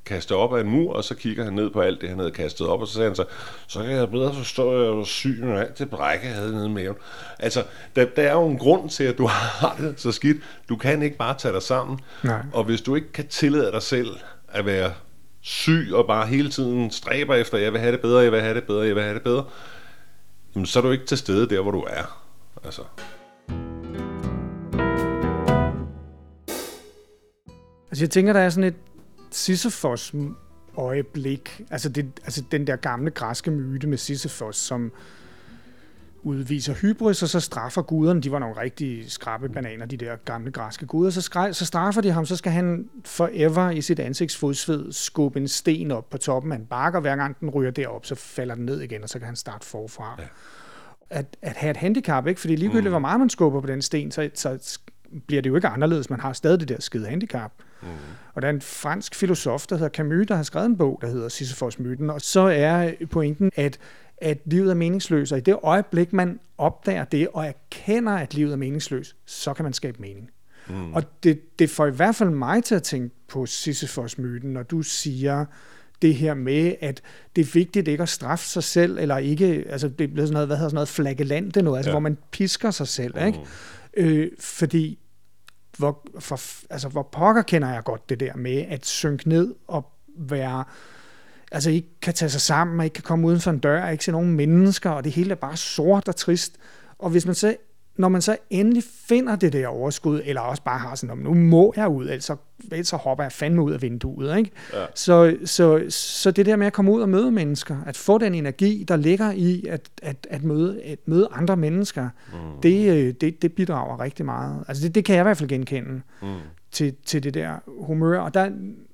kaste 0.05 0.35
op 0.35 0.55
af 0.55 0.61
en 0.61 0.69
mur, 0.69 0.93
og 0.93 1.03
så 1.03 1.15
kigger 1.15 1.43
han 1.43 1.53
ned 1.53 1.69
på 1.69 1.81
alt 1.81 2.01
det, 2.01 2.09
han 2.09 2.19
havde 2.19 2.31
kastet 2.31 2.67
op, 2.67 2.81
og 2.81 2.87
så 2.87 2.93
sagde 2.93 3.09
han 3.09 3.15
så, 3.15 3.25
så 3.67 3.83
kan 3.83 3.91
jeg 3.91 4.11
bedre 4.11 4.33
forstå, 4.33 4.79
at 4.79 4.85
jeg 4.85 4.97
var 4.97 5.03
syg, 5.03 5.37
når 5.41 5.57
alt 5.57 5.79
det 5.79 5.89
brække, 5.89 6.27
jeg 6.27 6.35
havde 6.35 6.51
nede 6.51 6.65
i 6.65 6.69
maven. 6.69 6.95
Altså, 7.39 7.63
der, 7.95 8.05
der 8.05 8.23
er 8.23 8.33
jo 8.33 8.47
en 8.47 8.57
grund 8.57 8.89
til, 8.89 9.03
at 9.03 9.17
du 9.17 9.27
har 9.61 9.75
det 9.79 9.93
så 9.97 10.11
skidt. 10.11 10.37
Du 10.69 10.75
kan 10.75 11.01
ikke 11.01 11.17
bare 11.17 11.37
tage 11.37 11.53
dig 11.53 11.61
sammen. 11.61 11.99
Nej. 12.23 12.41
Og 12.53 12.63
hvis 12.63 12.81
du 12.81 12.95
ikke 12.95 13.11
kan 13.11 13.27
tillade 13.27 13.71
dig 13.71 13.81
selv 13.81 14.07
at 14.47 14.65
være 14.65 14.93
syg, 15.41 15.89
og 15.93 16.07
bare 16.07 16.27
hele 16.27 16.49
tiden 16.49 16.91
stræber 16.91 17.35
efter, 17.35 17.57
jeg 17.57 17.73
vil 17.73 17.81
have 17.81 17.91
det 17.91 18.01
bedre, 18.01 18.19
jeg 18.19 18.31
vil 18.31 18.41
have 18.41 18.55
det 18.55 18.63
bedre, 18.63 18.87
jeg 18.87 18.95
vil 18.95 19.03
have 19.03 19.15
det 19.15 19.23
bedre, 19.23 19.45
jamen, 20.55 20.65
så 20.65 20.79
er 20.79 20.83
du 20.83 20.91
ikke 20.91 21.05
til 21.05 21.17
stede 21.17 21.49
der, 21.49 21.61
hvor 21.61 21.71
du 21.71 21.81
er. 21.81 22.23
Altså. 22.63 22.81
Altså 27.91 28.03
jeg 28.03 28.09
tænker, 28.09 28.33
der 28.33 28.39
er 28.39 28.49
sådan 28.49 28.63
et 28.63 28.75
Sisyfos 29.33 30.13
øjeblik. 30.77 31.61
Altså, 31.69 31.89
det, 31.89 32.19
altså 32.23 32.43
den 32.51 32.67
der 32.67 32.75
gamle 32.75 33.11
græske 33.11 33.51
myte 33.51 33.87
med 33.87 33.97
Sisyfos, 33.97 34.55
som 34.55 34.91
udviser 36.23 36.73
hybris, 36.73 37.23
og 37.23 37.29
så 37.29 37.39
straffer 37.39 37.81
guderne, 37.81 38.21
de 38.21 38.31
var 38.31 38.39
nogle 38.39 38.57
rigtig 38.57 39.11
skrappe 39.11 39.49
bananer, 39.49 39.85
de 39.85 39.97
der 39.97 40.15
gamle 40.15 40.51
græske 40.51 40.85
guder, 40.85 41.09
så, 41.09 41.21
skre, 41.21 41.53
så 41.53 41.65
straffer 41.65 42.01
de 42.01 42.11
ham, 42.11 42.25
så 42.25 42.35
skal 42.35 42.51
han 42.51 42.89
forever 43.05 43.69
i 43.69 43.81
sit 43.81 43.99
ansigtsfodsved 43.99 44.91
skubbe 44.91 45.39
en 45.39 45.47
sten 45.47 45.91
op 45.91 46.09
på 46.09 46.17
toppen 46.17 46.51
af 46.51 46.55
en 46.55 46.65
bakke, 46.65 46.97
og 46.97 47.01
hver 47.01 47.15
gang 47.15 47.39
den 47.39 47.49
ryger 47.49 47.71
derop, 47.71 48.05
så 48.05 48.15
falder 48.15 48.55
den 48.55 48.65
ned 48.65 48.81
igen, 48.81 49.03
og 49.03 49.09
så 49.09 49.19
kan 49.19 49.25
han 49.25 49.35
starte 49.35 49.65
forfra. 49.65 50.15
Ja. 50.19 50.25
At, 51.09 51.37
at 51.41 51.55
have 51.55 51.71
et 51.71 51.77
handicap, 51.77 52.27
ikke? 52.27 52.41
fordi 52.41 52.55
ligegyldigt, 52.55 52.85
mm. 52.85 52.91
hvor 52.91 52.99
meget 52.99 53.19
man 53.19 53.29
skubber 53.29 53.61
på 53.61 53.67
den 53.67 53.81
sten, 53.81 54.11
så, 54.11 54.29
så 54.33 54.79
bliver 55.27 55.41
det 55.41 55.49
jo 55.49 55.55
ikke 55.55 55.67
anderledes. 55.67 56.09
Man 56.09 56.19
har 56.19 56.33
stadig 56.33 56.59
det 56.59 56.69
der 56.69 56.81
skide 56.81 57.07
handicap. 57.07 57.51
Mm. 57.59 57.65
Og 58.33 58.41
der 58.41 58.47
er 58.47 58.53
en 58.53 58.61
fransk 58.61 59.15
filosof, 59.15 59.67
der 59.67 59.75
hedder 59.75 59.89
Camus, 59.89 60.27
der 60.27 60.35
har 60.35 60.43
skrevet 60.43 60.65
en 60.65 60.77
bog, 60.77 60.99
der 61.01 61.07
hedder 61.07 61.29
Sisyfos-myten, 61.29 62.09
og 62.09 62.21
så 62.21 62.41
er 62.41 62.91
pointen, 63.11 63.51
at 63.55 63.79
at 64.17 64.37
livet 64.45 64.69
er 64.69 64.75
meningsløst, 64.75 65.31
og 65.31 65.37
i 65.37 65.41
det 65.41 65.57
øjeblik, 65.63 66.13
man 66.13 66.39
opdager 66.57 67.05
det 67.05 67.27
og 67.33 67.45
erkender, 67.45 68.11
at 68.11 68.33
livet 68.33 68.51
er 68.51 68.55
meningsløst, 68.57 69.15
så 69.25 69.53
kan 69.53 69.63
man 69.63 69.73
skabe 69.73 69.97
mening. 70.01 70.29
Mm. 70.69 70.93
Og 70.93 71.03
det, 71.23 71.59
det 71.59 71.69
får 71.69 71.85
i 71.85 71.91
hvert 71.91 72.15
fald 72.15 72.29
mig 72.29 72.63
til 72.63 72.75
at 72.75 72.83
tænke 72.83 73.15
på 73.27 73.45
Sisyfos-myten, 73.45 74.53
når 74.53 74.63
du 74.63 74.81
siger 74.81 75.45
det 76.01 76.15
her 76.15 76.33
med, 76.33 76.75
at 76.81 77.01
det 77.35 77.41
er 77.41 77.51
vigtigt 77.53 77.87
ikke 77.87 78.01
at 78.03 78.09
straffe 78.09 78.45
sig 78.47 78.63
selv, 78.63 78.97
eller 78.97 79.17
ikke, 79.17 79.65
altså 79.69 79.87
det 79.87 80.13
bliver 80.13 80.25
sådan 80.25 80.33
noget, 80.33 80.47
hvad 80.47 80.57
hedder 80.57 80.69
sådan 80.69 80.75
noget, 80.75 80.89
flagellante 80.89 81.61
noget, 81.61 81.77
altså 81.77 81.89
Ja. 81.89 81.93
hvor 81.93 81.99
man 81.99 82.17
pisker 82.31 82.71
sig 82.71 82.87
selv, 82.87 83.13
ikke? 83.25 83.39
Øh, 83.97 84.31
fordi 84.39 84.99
hvor, 85.77 86.05
for, 86.19 86.39
altså, 86.69 86.89
hvor 86.89 87.03
pokker 87.11 87.41
kender 87.41 87.69
jeg 87.69 87.83
godt 87.83 88.09
det 88.09 88.19
der 88.19 88.35
med 88.35 88.57
at 88.57 88.85
synke 88.85 89.29
ned 89.29 89.55
og 89.67 89.91
være 90.17 90.63
altså 91.53 91.69
ikke 91.69 91.87
kan 92.01 92.13
tage 92.13 92.29
sig 92.29 92.41
sammen, 92.41 92.79
og 92.79 92.85
ikke 92.85 92.93
kan 92.93 93.03
komme 93.03 93.27
uden 93.27 93.39
for 93.39 93.51
en 93.51 93.59
dør, 93.59 93.83
og 93.83 93.91
ikke 93.91 94.05
se 94.05 94.11
nogen 94.11 94.33
mennesker, 94.33 94.89
og 94.89 95.03
det 95.03 95.11
hele 95.11 95.31
er 95.31 95.35
bare 95.35 95.57
sort 95.57 96.07
og 96.07 96.15
trist. 96.15 96.57
Og 96.99 97.09
hvis 97.09 97.25
man 97.25 97.35
så, 97.35 97.55
når 97.97 98.09
man 98.09 98.21
så 98.21 98.37
endelig 98.49 98.83
finder 99.07 99.35
det 99.35 99.53
der 99.53 99.67
overskud, 99.67 100.21
eller 100.25 100.41
også 100.41 100.63
bare 100.63 100.79
har 100.79 100.95
sådan, 100.95 101.07
"Nå, 101.09 101.15
men 101.15 101.23
nu 101.23 101.33
må 101.49 101.73
jeg 101.75 101.87
ud, 101.87 102.03
ellers 102.03 102.23
så, 102.23 102.35
ellers 102.71 102.87
så 102.87 102.97
hopper 102.97 103.23
jeg 103.23 103.31
fandme 103.31 103.63
ud 103.63 103.71
af 103.71 103.81
vinduet. 103.81 104.37
Ikke? 104.37 104.51
Ja. 104.73 104.85
Så, 104.95 105.37
så, 105.45 105.83
så 105.89 106.31
det 106.31 106.45
der 106.45 106.55
med 106.55 106.67
at 106.67 106.73
komme 106.73 106.91
ud 106.91 107.01
og 107.01 107.09
møde 107.09 107.31
mennesker, 107.31 107.77
at 107.85 107.97
få 107.97 108.17
den 108.17 108.35
energi, 108.35 108.85
der 108.87 108.95
ligger 108.95 109.31
i 109.31 109.65
at, 109.69 109.89
at, 110.01 110.27
at, 110.29 110.43
møde, 110.43 110.81
at 110.83 110.99
møde 111.05 111.27
andre 111.31 111.57
mennesker, 111.57 112.09
mm. 112.33 112.61
det, 112.63 112.89
øh, 112.95 113.13
det, 113.21 113.41
det 113.41 113.53
bidrager 113.53 113.99
rigtig 113.99 114.25
meget. 114.25 114.63
Altså 114.67 114.83
det, 114.83 114.95
det 114.95 115.05
kan 115.05 115.15
jeg 115.15 115.21
i 115.21 115.23
hvert 115.23 115.37
fald 115.37 115.49
genkende 115.49 116.01
Mm. 116.21 116.27
til, 116.71 116.95
til 117.05 117.23
det 117.23 117.33
der 117.33 117.51
humør. 117.67 118.19
Og 118.19 118.33
der, 118.33 118.49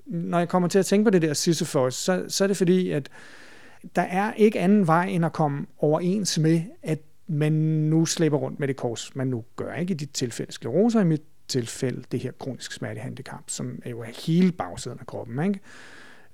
når 0.06 0.38
jeg 0.38 0.50
kommer 0.50 0.70
til 0.70 0.80
at 0.80 0.86
tænke 0.86 1.04
på 1.04 1.10
det 1.10 1.22
der 1.22 1.34
Sisyphos, 1.34 1.96
så, 1.96 2.24
så 2.28 2.44
er 2.44 2.48
det 2.48 2.58
fordi, 2.58 2.92
at 2.92 3.10
der 3.96 4.02
er 4.02 4.34
ikke 4.34 4.60
anden 4.60 4.88
vej 4.88 5.06
end 5.06 5.26
at 5.26 5.34
komme 5.34 5.66
overens 5.78 6.40
med, 6.40 6.62
at 6.84 7.00
man 7.30 7.52
nu 7.52 8.06
slæber 8.06 8.38
rundt 8.38 8.60
med 8.60 8.68
det 8.68 8.76
kors, 8.76 9.16
man 9.16 9.28
nu 9.28 9.44
gør. 9.56 9.74
Ikke 9.74 9.94
i 9.94 9.98
dit 9.98 10.12
tilfælde 10.12 10.52
sklerose, 10.52 10.98
og 10.98 11.02
i 11.02 11.08
mit 11.08 11.24
tilfælde 11.48 12.04
det 12.12 12.20
her 12.20 12.32
kronisk 12.32 12.72
smertehandicap, 12.72 13.44
som 13.48 13.82
er 13.86 13.90
jo 13.90 14.04
hele 14.26 14.52
bagsiden 14.52 15.00
af 15.00 15.06
kroppen, 15.08 15.46
ikke? 15.46 15.60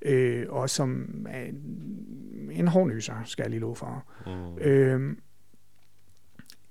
Øh, 0.02 0.46
og 0.50 0.70
som 0.70 1.08
er 1.30 1.44
en, 1.44 2.52
en 2.52 2.68
hård 2.68 2.88
nyser, 2.88 3.14
skal 3.26 3.44
jeg 3.44 3.50
lige 3.50 3.60
love 3.60 3.76
for. 3.76 4.04
Mm. 4.26 4.58
Øh, 4.58 5.18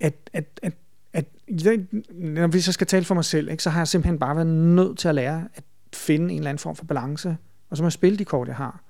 at, 0.01 0.15
at, 0.33 0.61
at, 0.63 0.73
at 1.13 1.27
jeg, 1.49 1.87
når 2.11 2.47
vi 2.47 2.61
så 2.61 2.73
skal 2.73 2.87
tale 2.87 3.05
for 3.05 3.15
mig 3.15 3.25
selv, 3.25 3.51
ikke, 3.51 3.63
så 3.63 3.71
har 3.71 3.81
jeg 3.81 3.89
simpelthen 3.89 4.19
bare 4.19 4.37
været 4.37 4.47
nødt 4.47 4.99
til 4.99 5.09
at 5.09 5.15
lære 5.15 5.49
at 5.55 5.65
finde 5.93 6.33
en 6.33 6.39
eller 6.39 6.51
anden 6.51 6.59
form 6.59 6.77
for 6.77 6.85
balance, 6.85 7.37
og 7.71 7.77
så 7.77 7.83
må 7.83 7.87
jeg 7.87 7.93
spille 7.93 8.19
de 8.19 8.25
kort, 8.25 8.49
jeg 8.49 8.57
har. 8.57 8.83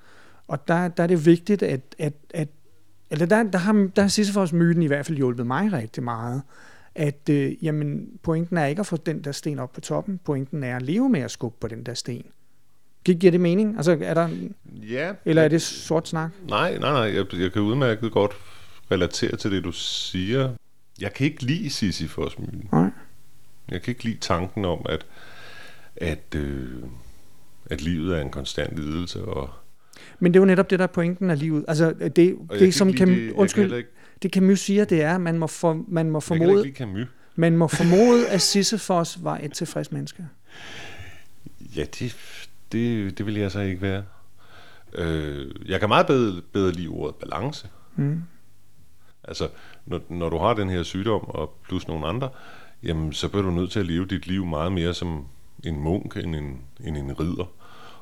Og 0.49 0.69
der, 0.69 0.89
der 0.89 1.03
er 1.03 1.07
det 1.07 1.27
vigtigt, 1.27 1.63
at, 1.63 1.81
at, 1.99 2.15
at 2.35 2.49
eller 3.11 3.27
der, 3.27 3.43
der 3.43 3.59
har, 3.59 3.89
der 3.97 4.03
har 4.03 4.09
Sisyfos-myten 4.09 4.83
i 4.83 4.87
hvert 4.87 5.07
fald 5.07 5.17
hjulpet 5.17 5.47
mig 5.47 5.73
rigtig 5.73 6.03
meget, 6.03 6.43
at 6.95 7.29
øh, 7.31 7.65
jamen, 7.65 8.09
pointen 8.23 8.57
er 8.57 8.67
ikke 8.67 8.81
at 8.81 8.87
få 8.87 8.97
den 8.97 9.25
der 9.25 9.33
sten 9.33 9.59
op 9.59 9.73
på 9.73 9.81
toppen, 9.81 10.21
pointen 10.25 10.65
er 10.65 10.77
at 10.77 10.83
leve 10.83 11.09
med 11.09 11.21
at 11.21 11.31
skubbe 11.31 11.57
på 11.61 11.69
den 11.69 11.87
der 11.87 11.95
sten. 11.95 12.25
Gi- 13.05 13.15
Giver 13.15 13.31
det 13.31 13.41
mening? 13.41 13.77
Altså, 13.77 13.99
er 14.03 14.15
der, 14.15 14.29
Ja. 14.91 15.13
eller 15.25 15.43
er 15.43 15.49
det 15.49 15.63
sort 15.63 16.09
snak? 16.09 16.31
Nej, 16.49 16.79
nej, 16.79 16.93
nej. 16.93 17.17
Jeg, 17.17 17.35
jeg 17.35 17.53
kan 17.53 17.63
udmærket 17.63 18.13
godt 18.13 18.33
relatere 18.91 19.37
til 19.37 19.51
det, 19.51 19.65
du 19.65 19.73
siger. 19.73 20.51
Jeg 21.01 21.13
kan 21.15 21.27
ikke 21.27 21.43
lide 21.43 21.71
Sisyfos 21.71 22.39
myten. 22.39 22.69
Nej. 22.73 22.91
Jeg 23.71 23.83
kan 23.83 23.91
ikke 23.91 24.05
lide 24.05 24.19
tanken 24.21 24.65
om, 24.65 24.87
at, 24.89 25.07
at, 25.97 26.35
øh, 26.37 26.83
at 27.67 27.83
livet 27.83 28.17
er 28.17 28.21
en 28.23 28.31
konstant 28.31 28.77
lidelse. 28.79 29.25
Og, 29.25 29.51
Men 30.19 30.35
det 30.35 30.39
er 30.39 30.41
jo 30.41 30.47
netop 30.47 30.71
det, 30.71 30.79
der 30.79 30.83
er 30.83 30.87
pointen 30.87 31.31
af 31.31 31.39
livet. 31.39 31.65
Altså, 31.69 31.93
det, 31.93 31.99
og 32.09 32.17
jeg 32.17 32.59
kan 32.59 32.67
det 32.67 32.75
som 32.75 32.93
kan, 32.93 33.09
det, 33.09 33.33
undskyld, 33.33 33.75
ikke, 33.75 33.89
det 34.23 34.31
Camus 34.31 34.61
siger, 34.61 34.85
det 34.85 35.03
er, 35.03 35.15
at 35.15 35.21
man 35.21 35.39
må, 35.39 35.47
for, 35.47 35.85
man 35.89 36.11
må 36.11 36.21
formode, 36.21 36.75
man 37.35 37.57
må 37.57 37.69
formode, 37.81 38.29
at 38.29 38.41
Sisyfos 38.41 39.19
var 39.23 39.39
et 39.43 39.53
tilfreds 39.53 39.93
menneske. 39.93 40.27
Ja, 41.77 41.85
det, 41.99 42.17
det, 42.73 43.19
det 43.19 43.27
vil 43.27 43.35
jeg 43.35 43.51
så 43.51 43.61
ikke 43.61 43.83
være. 43.83 44.05
Øh, 44.95 45.51
jeg 45.67 45.81
kan 45.81 45.89
meget 45.89 46.07
bedre, 46.07 46.43
bedre 46.53 46.73
lide 46.73 46.89
ordet 46.89 47.15
balance. 47.15 47.69
Mm. 47.97 48.23
Altså, 49.25 49.49
når, 49.87 50.01
når 50.09 50.29
du 50.29 50.39
har 50.39 50.55
den 50.55 50.71
her 50.71 50.83
sygdom, 50.83 51.29
og 51.29 51.59
plus 51.69 51.89
nogle 51.89 52.07
andre, 52.07 52.29
jamen, 52.83 53.13
så 53.13 53.29
bliver 53.29 53.43
du 53.43 53.51
nødt 53.51 53.71
til 53.71 53.81
at 53.81 53.87
leve 53.87 54.07
dit 54.07 54.27
liv 54.27 54.47
meget 54.47 54.73
mere 54.73 54.95
som 54.95 55.27
en 55.65 55.81
munk 55.81 56.17
end 56.17 56.37
en, 56.37 56.61
end 56.85 56.97
en 56.97 57.21
ridder. 57.21 57.53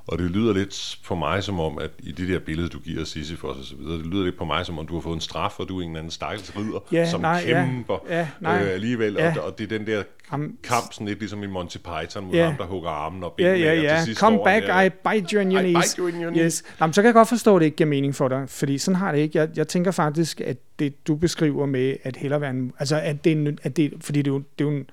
Og 0.07 0.19
det 0.19 0.31
lyder 0.31 0.53
lidt 0.55 0.99
for 1.03 1.15
mig 1.15 1.43
som 1.45 1.61
om, 1.61 1.79
at 1.79 1.91
i 1.99 2.13
det 2.13 2.29
der 2.29 2.39
billede, 2.39 2.69
du 2.69 2.79
giver 2.79 3.05
Sisyfos 3.05 3.57
og 3.59 3.65
så 3.65 3.77
videre, 3.77 3.99
det 3.99 4.07
lyder 4.07 4.25
lidt 4.25 4.39
på 4.39 4.45
mig 4.45 4.67
som 4.67 4.79
om, 4.79 4.87
du 4.87 4.95
har 4.95 5.01
fået 5.01 5.15
en 5.15 5.21
straf, 5.21 5.61
og 5.61 5.69
du 5.69 5.79
er 5.79 5.83
en 5.83 5.89
eller 5.89 5.99
anden 5.99 6.11
stakkels 6.11 6.57
ridder, 6.57 6.79
Ja, 6.93 7.11
som 7.11 7.21
nej, 7.21 7.45
ja. 7.47 7.65
kæmper 7.67 7.99
Ja, 8.11 8.29
nej. 8.41 8.63
øh, 8.63 8.71
alligevel. 8.71 9.13
Ja. 9.19 9.35
Og, 9.39 9.45
og 9.47 9.59
det 9.59 9.73
er 9.73 9.79
den 9.79 9.87
der 9.87 10.03
Ham, 10.29 10.57
kamp, 10.65 10.93
sådan 10.93 11.07
lidt 11.07 11.19
ligesom 11.19 11.43
i 11.43 11.47
Monty 11.47 11.77
Python, 11.77 12.25
mod 12.25 12.35
Ja. 12.35 12.45
ham, 12.45 12.55
der 12.57 12.65
hugger 12.65 12.91
armen 12.91 13.25
og 13.25 13.35
ja, 13.39 13.45
benene 13.45 13.65
ja, 13.65 13.71
og 13.79 13.83
ja. 13.85 13.97
til 13.97 14.05
sidst 14.05 14.21
Come 14.21 14.39
back, 14.45 14.67
der, 14.67 14.83
I 14.83 14.89
bite 14.91 15.37
you 15.37 15.41
in 15.43 15.53
your 15.53 15.61
knees. 15.63 15.93
you 15.93 16.07
in 16.07 16.23
your 16.23 16.31
knees. 16.31 16.45
Yes. 16.45 16.65
Jamen, 16.81 16.93
så 16.95 17.03
kan 17.03 17.07
jeg 17.07 17.15
godt 17.15 17.29
forstå, 17.29 17.57
at 17.57 17.61
det 17.61 17.65
ikke 17.67 17.77
giver 17.77 17.89
mening 17.91 18.15
for 18.15 18.29
dig, 18.29 18.45
fordi 18.49 18.79
sådan 18.79 18.97
har 18.97 19.13
det 19.13 19.19
ikke. 19.19 19.39
Jeg, 19.39 19.49
jeg 19.57 19.69
tænker 19.69 19.91
faktisk, 19.91 20.41
at 20.41 20.57
det, 20.79 21.07
du 21.09 21.15
beskriver 21.17 21.67
med, 21.67 21.97
at 22.03 22.17
hellere 22.17 22.41
være 22.41 22.51
en, 22.51 22.73
altså, 22.79 22.97
at 23.01 23.25
det, 23.25 23.33
er 23.33 23.37
en- 23.37 23.59
at 23.63 23.77
det, 23.77 23.93
fordi 24.01 24.19
det 24.23 24.31
er 24.31 24.35
jo, 24.35 24.39
det 24.59 24.65
er 24.65 24.71
jo 24.71 24.77
en, 24.77 24.85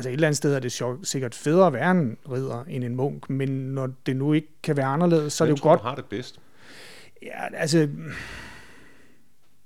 altså 0.00 0.08
et 0.08 0.12
eller 0.12 0.26
andet 0.28 0.36
sted 0.36 0.54
er 0.54 0.58
det 0.60 0.72
sjovt, 0.72 1.06
sikkert 1.08 1.34
federe 1.34 1.66
at 1.66 1.72
være 1.72 1.90
en 1.90 2.16
ridder 2.30 2.64
end 2.68 2.84
en 2.84 2.94
munk, 2.96 3.30
men 3.30 3.48
når 3.48 3.88
det 4.06 4.16
nu 4.16 4.32
ikke 4.32 4.48
kan 4.62 4.76
være 4.76 4.86
anderledes, 4.86 5.32
så 5.32 5.44
er 5.44 5.46
det 5.46 5.50
jo 5.52 5.56
tror, 5.56 5.70
godt, 5.70 5.80
du 5.80 5.84
har 5.86 5.94
det 5.94 6.04
bedst. 6.04 6.40
ja, 7.22 7.54
altså, 7.54 7.88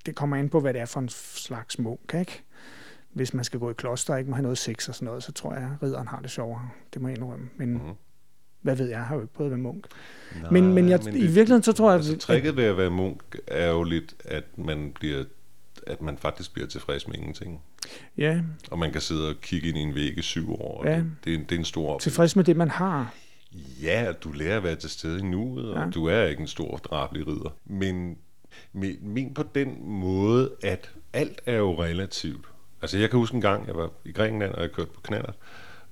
det 0.06 0.14
kommer 0.14 0.36
an 0.36 0.48
på, 0.48 0.60
hvad 0.60 0.72
det 0.74 0.80
er 0.80 0.86
for 0.86 1.00
en 1.00 1.08
slags 1.08 1.78
munk, 1.78 2.14
ikke? 2.18 2.42
Hvis 3.12 3.34
man 3.34 3.44
skal 3.44 3.60
gå 3.60 3.70
i 3.70 3.74
kloster 3.76 4.12
og 4.12 4.18
ikke 4.18 4.30
må 4.30 4.36
have 4.36 4.42
noget 4.42 4.58
sex 4.58 4.88
og 4.88 4.94
sådan 4.94 5.06
noget, 5.06 5.22
så 5.22 5.32
tror 5.32 5.54
jeg, 5.54 5.62
at 5.62 5.82
ridderen 5.82 6.06
har 6.08 6.20
det 6.20 6.30
sjovere. 6.30 6.68
Det 6.94 7.02
må 7.02 7.08
jeg 7.08 7.16
indrømme. 7.16 7.48
Men 7.56 7.72
Mhm. 7.72 7.80
hvad 8.60 8.76
ved 8.76 8.86
jeg, 8.86 8.96
jeg 8.96 9.04
har 9.04 9.14
jo 9.14 9.20
ikke 9.22 9.34
prøvet 9.34 9.48
at 9.48 9.50
være 9.50 9.62
munk. 9.62 9.86
Nej, 10.42 10.50
Men, 10.50 10.72
men, 10.74 10.88
jeg, 10.88 11.00
i 11.06 11.10
virkeligheden, 11.26 11.62
så 11.62 11.72
tror 11.72 11.90
jeg, 11.90 11.96
Altså, 11.98 12.16
tricket 12.18 12.56
ved 12.56 12.64
at 12.64 12.76
være 12.76 12.90
munk 12.90 13.22
er 13.46 13.70
jo 13.70 13.82
lidt, 13.82 14.14
at 14.24 14.44
man 14.58 14.92
bliver 15.00 15.24
at 15.86 16.02
man 16.02 16.18
faktisk 16.18 16.52
bliver 16.52 16.68
tilfreds 16.68 17.08
med 17.08 17.16
ingenting. 17.16 17.60
ja, 18.18 18.40
Og 18.70 18.78
man 18.78 18.92
kan 18.92 19.00
sidde 19.00 19.28
og 19.28 19.34
kigge 19.42 19.68
ind 19.68 19.78
i 19.78 19.80
en 19.80 19.94
væg 19.94 20.18
i 20.18 20.22
syv 20.22 20.52
år. 20.52 20.78
og 20.80 20.86
Ja. 20.86 20.96
Det, 20.96 21.10
det, 21.24 21.32
er, 21.34 21.38
en- 21.38 21.44
det 21.44 21.52
er 21.54 21.58
en 21.58 21.64
stor 21.64 21.98
tilfreds 21.98 22.36
med 22.36 22.44
det, 22.44 22.56
man 22.56 22.70
har. 22.70 23.14
Ja, 23.82 24.12
du 24.24 24.32
lærer 24.32 24.56
at 24.56 24.62
være 24.62 24.76
til 24.76 24.90
stede 24.90 25.18
i 25.18 25.22
nuet, 25.22 25.70
og 25.72 25.84
Ja. 25.84 25.90
du 25.90 26.06
er 26.06 26.24
ikke 26.24 26.40
en 26.40 26.46
stor 26.48 26.76
drabelig 26.76 27.26
ridder. 27.26 27.56
Men 27.64 28.16
men, 28.72 28.96
men 29.02 29.34
på 29.34 29.42
den 29.54 29.88
måde, 29.88 30.50
at 30.62 30.90
alt 31.12 31.40
er 31.46 31.56
jo 31.56 31.82
relativt. 31.82 32.44
Altså 32.82 32.98
jeg 32.98 33.10
kan 33.10 33.18
huske 33.18 33.34
en 33.34 33.40
gang, 33.40 33.66
jeg 33.66 33.74
var 33.74 33.90
i 34.04 34.12
Grækenland, 34.12 34.52
og 34.52 34.62
jeg 34.62 34.72
kørte 34.72 34.90
på 34.94 35.00
knaller. 35.00 35.32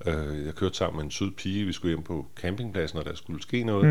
Øh, 0.07 0.47
jeg 0.47 0.55
kørte 0.55 0.77
sammen 0.77 0.97
med 0.97 1.05
en 1.05 1.11
sød 1.11 1.31
pige, 1.31 1.65
vi 1.65 1.73
skulle 1.73 1.95
hjem 1.95 2.03
på 2.03 2.27
campingpladsen, 2.37 2.99
og 2.99 3.05
der 3.05 3.15
skulle 3.15 3.43
ske 3.43 3.65
noget. 3.65 3.87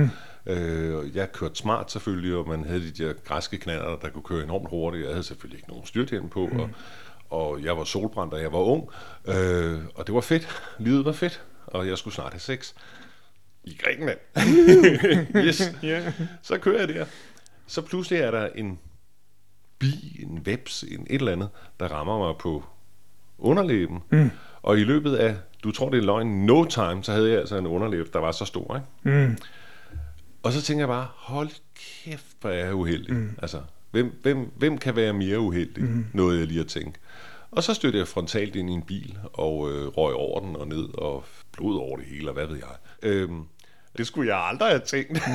Mm. 0.45 0.53
Øh, 0.53 1.15
jeg 1.15 1.31
kørte 1.31 1.55
smart 1.55 1.91
selvfølgelig, 1.91 2.35
og 2.35 2.47
man 2.47 2.63
havde 2.63 2.81
de 2.81 3.03
der 3.03 3.13
græske 3.13 3.57
knaller, 3.57 3.95
der 3.95 4.09
kunne 4.09 4.23
køre 4.23 4.43
enormt 4.43 4.69
hurtigt. 4.69 5.03
Jeg 5.03 5.11
havde 5.11 5.23
selvfølgelig 5.23 5.57
ikke 5.57 5.69
nogen 5.69 5.85
styrthjelm 5.85 6.29
på, 6.29 6.49
mm. 6.51 6.59
og, 6.59 6.69
og 7.29 7.63
jeg 7.63 7.77
var 7.77 7.83
solbrændt, 7.83 8.33
og 8.33 8.41
jeg 8.41 8.51
var 8.51 8.59
ung. 8.59 8.89
Øh, 9.27 9.79
og 9.95 10.07
det 10.07 10.15
var 10.15 10.21
fedt. 10.21 10.47
Livet 10.79 11.05
var 11.05 11.11
fedt, 11.11 11.43
og 11.67 11.87
jeg 11.87 11.97
skulle 11.97 12.13
snart 12.13 12.33
have 12.33 12.39
sex. 12.39 12.73
I 13.63 13.77
Grækenland. 13.83 14.19
yes. 15.47 15.75
Ja. 15.83 16.13
Så 16.41 16.57
kører 16.57 16.79
jeg 16.79 16.87
der. 16.87 17.05
Så 17.67 17.81
pludselig 17.81 18.19
er 18.19 18.31
der 18.31 18.47
en 18.55 18.79
bi, 19.79 20.19
en 20.19 20.39
webs, 20.47 20.83
en 20.83 21.07
et 21.09 21.19
eller 21.19 21.31
andet, 21.31 21.49
der 21.79 21.87
rammer 21.87 22.19
mig 22.19 22.35
på 22.39 22.63
underlæben. 23.37 23.99
Mm. 24.09 24.31
Og 24.61 24.79
i 24.79 24.83
løbet 24.83 25.15
af, 25.15 25.35
du 25.63 25.71
tror 25.71 25.89
det 25.89 25.97
er 25.97 26.03
løgn, 26.03 26.45
no 26.45 26.65
time, 26.65 27.03
så 27.03 27.11
havde 27.11 27.29
jeg 27.29 27.39
altså 27.39 27.57
en 27.57 27.67
underlæb, 27.67 28.13
der 28.13 28.19
var 28.19 28.31
så 28.31 28.45
stor. 28.45 28.75
Ikke? 28.75 29.27
Mm. 29.27 29.37
Og 30.43 30.51
så 30.51 30.61
tænker 30.61 30.81
jeg 30.81 30.87
bare, 30.87 31.07
hold 31.15 31.49
kæft, 31.75 32.25
hvor 32.41 32.49
er 32.49 32.65
jeg 32.65 32.75
uheldig. 32.75 33.13
Mm. 33.13 33.35
Altså, 33.41 33.61
hvem, 33.91 34.19
hvem, 34.21 34.51
hvem 34.57 34.77
kan 34.77 34.95
være 34.95 35.13
mere 35.13 35.39
uheldig? 35.39 35.83
Mm. 35.83 36.05
Noget 36.13 36.39
jeg 36.39 36.47
lige 36.47 36.59
at 36.59 36.67
tænke. 36.67 36.99
Og 37.51 37.63
så 37.63 37.73
stødte 37.73 37.97
jeg 37.97 38.07
frontalt 38.07 38.55
ind 38.55 38.69
i 38.69 38.73
en 38.73 38.81
bil, 38.81 39.17
og 39.33 39.71
øh, 39.71 39.87
røg 39.87 40.13
over 40.13 40.39
den 40.39 40.55
og 40.55 40.67
ned, 40.67 40.97
og 40.97 41.23
blod 41.51 41.77
over 41.77 41.97
det 41.97 42.05
hele, 42.05 42.29
og 42.29 42.33
hvad 42.33 42.45
ved 42.45 42.55
jeg. 42.55 42.75
Øhm, 43.03 43.43
det 43.97 44.07
skulle 44.07 44.35
jeg 44.35 44.37
aldrig 44.37 44.69
have 44.69 44.79
tænkt. 44.79 45.21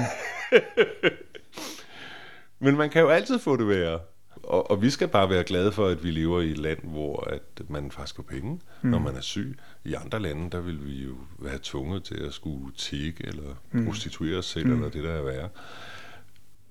Men 2.65 2.77
man 2.77 2.91
kan 2.91 3.03
jo 3.03 3.09
altid 3.09 3.39
få 3.39 3.57
det 3.57 3.69
værre. 3.69 4.01
Og, 4.43 4.71
og 4.71 4.83
vi 4.83 4.91
skal 4.91 5.09
bare 5.09 5.31
være 5.31 5.45
glade 5.45 5.73
for, 5.73 5.87
at 5.87 6.05
vi 6.05 6.11
lever 6.11 6.41
i 6.41 6.51
et 6.51 6.59
land, 6.59 6.79
hvor 6.83 7.31
at 7.31 7.71
man 7.71 7.91
faktisk 7.91 8.17
får 8.17 8.23
penge, 8.23 8.61
mm. 8.83 8.91
når 8.91 8.99
man 8.99 9.17
er 9.17 9.21
syg. 9.21 9.59
I 9.85 9.95
andre 9.95 10.21
lande, 10.21 10.51
der 10.51 10.61
vil 10.61 10.87
vi 10.87 11.05
jo 11.05 11.15
være 11.39 11.59
tvunget 11.63 12.05
til 12.05 12.15
at 12.15 12.35
skulle 12.35 12.75
tigge 12.77 13.27
eller 13.27 13.55
mm. 13.73 13.87
prostituere 13.87 14.39
os 14.39 14.47
selv, 14.47 14.67
mm. 14.67 14.73
eller 14.73 14.89
det 14.89 15.05
der 15.05 15.13
er 15.13 15.23
værre. 15.23 15.49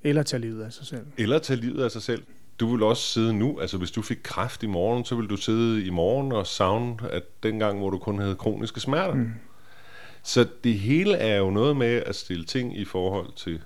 Eller 0.04 0.24
tage 0.24 0.42
livet 0.42 0.64
af 0.64 0.74
sig 0.74 0.86
selv. 0.86 1.06
Eller 1.18 1.40
tage 1.40 1.60
livet 1.60 1.84
af 1.84 1.92
sig 1.92 2.02
selv. 2.02 2.24
Du 2.60 2.72
vil 2.72 2.84
også 2.84 3.04
sidde 3.04 3.34
nu, 3.34 3.60
altså 3.60 3.78
hvis 3.78 3.92
du 3.92 4.02
fik 4.02 4.18
kræft 4.24 4.64
i 4.64 4.68
morgen, 4.68 5.06
så 5.06 5.16
vil 5.16 5.28
du 5.28 5.38
sidde 5.38 5.86
i 5.86 5.90
morgen 5.90 6.32
og 6.32 6.48
savne, 6.48 6.98
at 7.12 7.24
dengang, 7.44 7.80
hvor 7.80 7.90
du 7.90 7.98
kun 7.98 8.20
havde 8.20 8.36
kroniske 8.36 8.80
smerter. 8.80 9.14
Mm. 9.14 9.32
Så 10.24 10.48
det 10.64 10.80
hele 10.80 11.16
er 11.18 11.38
jo 11.38 11.50
noget 11.50 11.78
med 11.78 12.04
at 12.06 12.16
stille 12.16 12.46
ting 12.46 12.78
i 12.78 12.86
forhold 12.86 13.34
til 13.36 13.62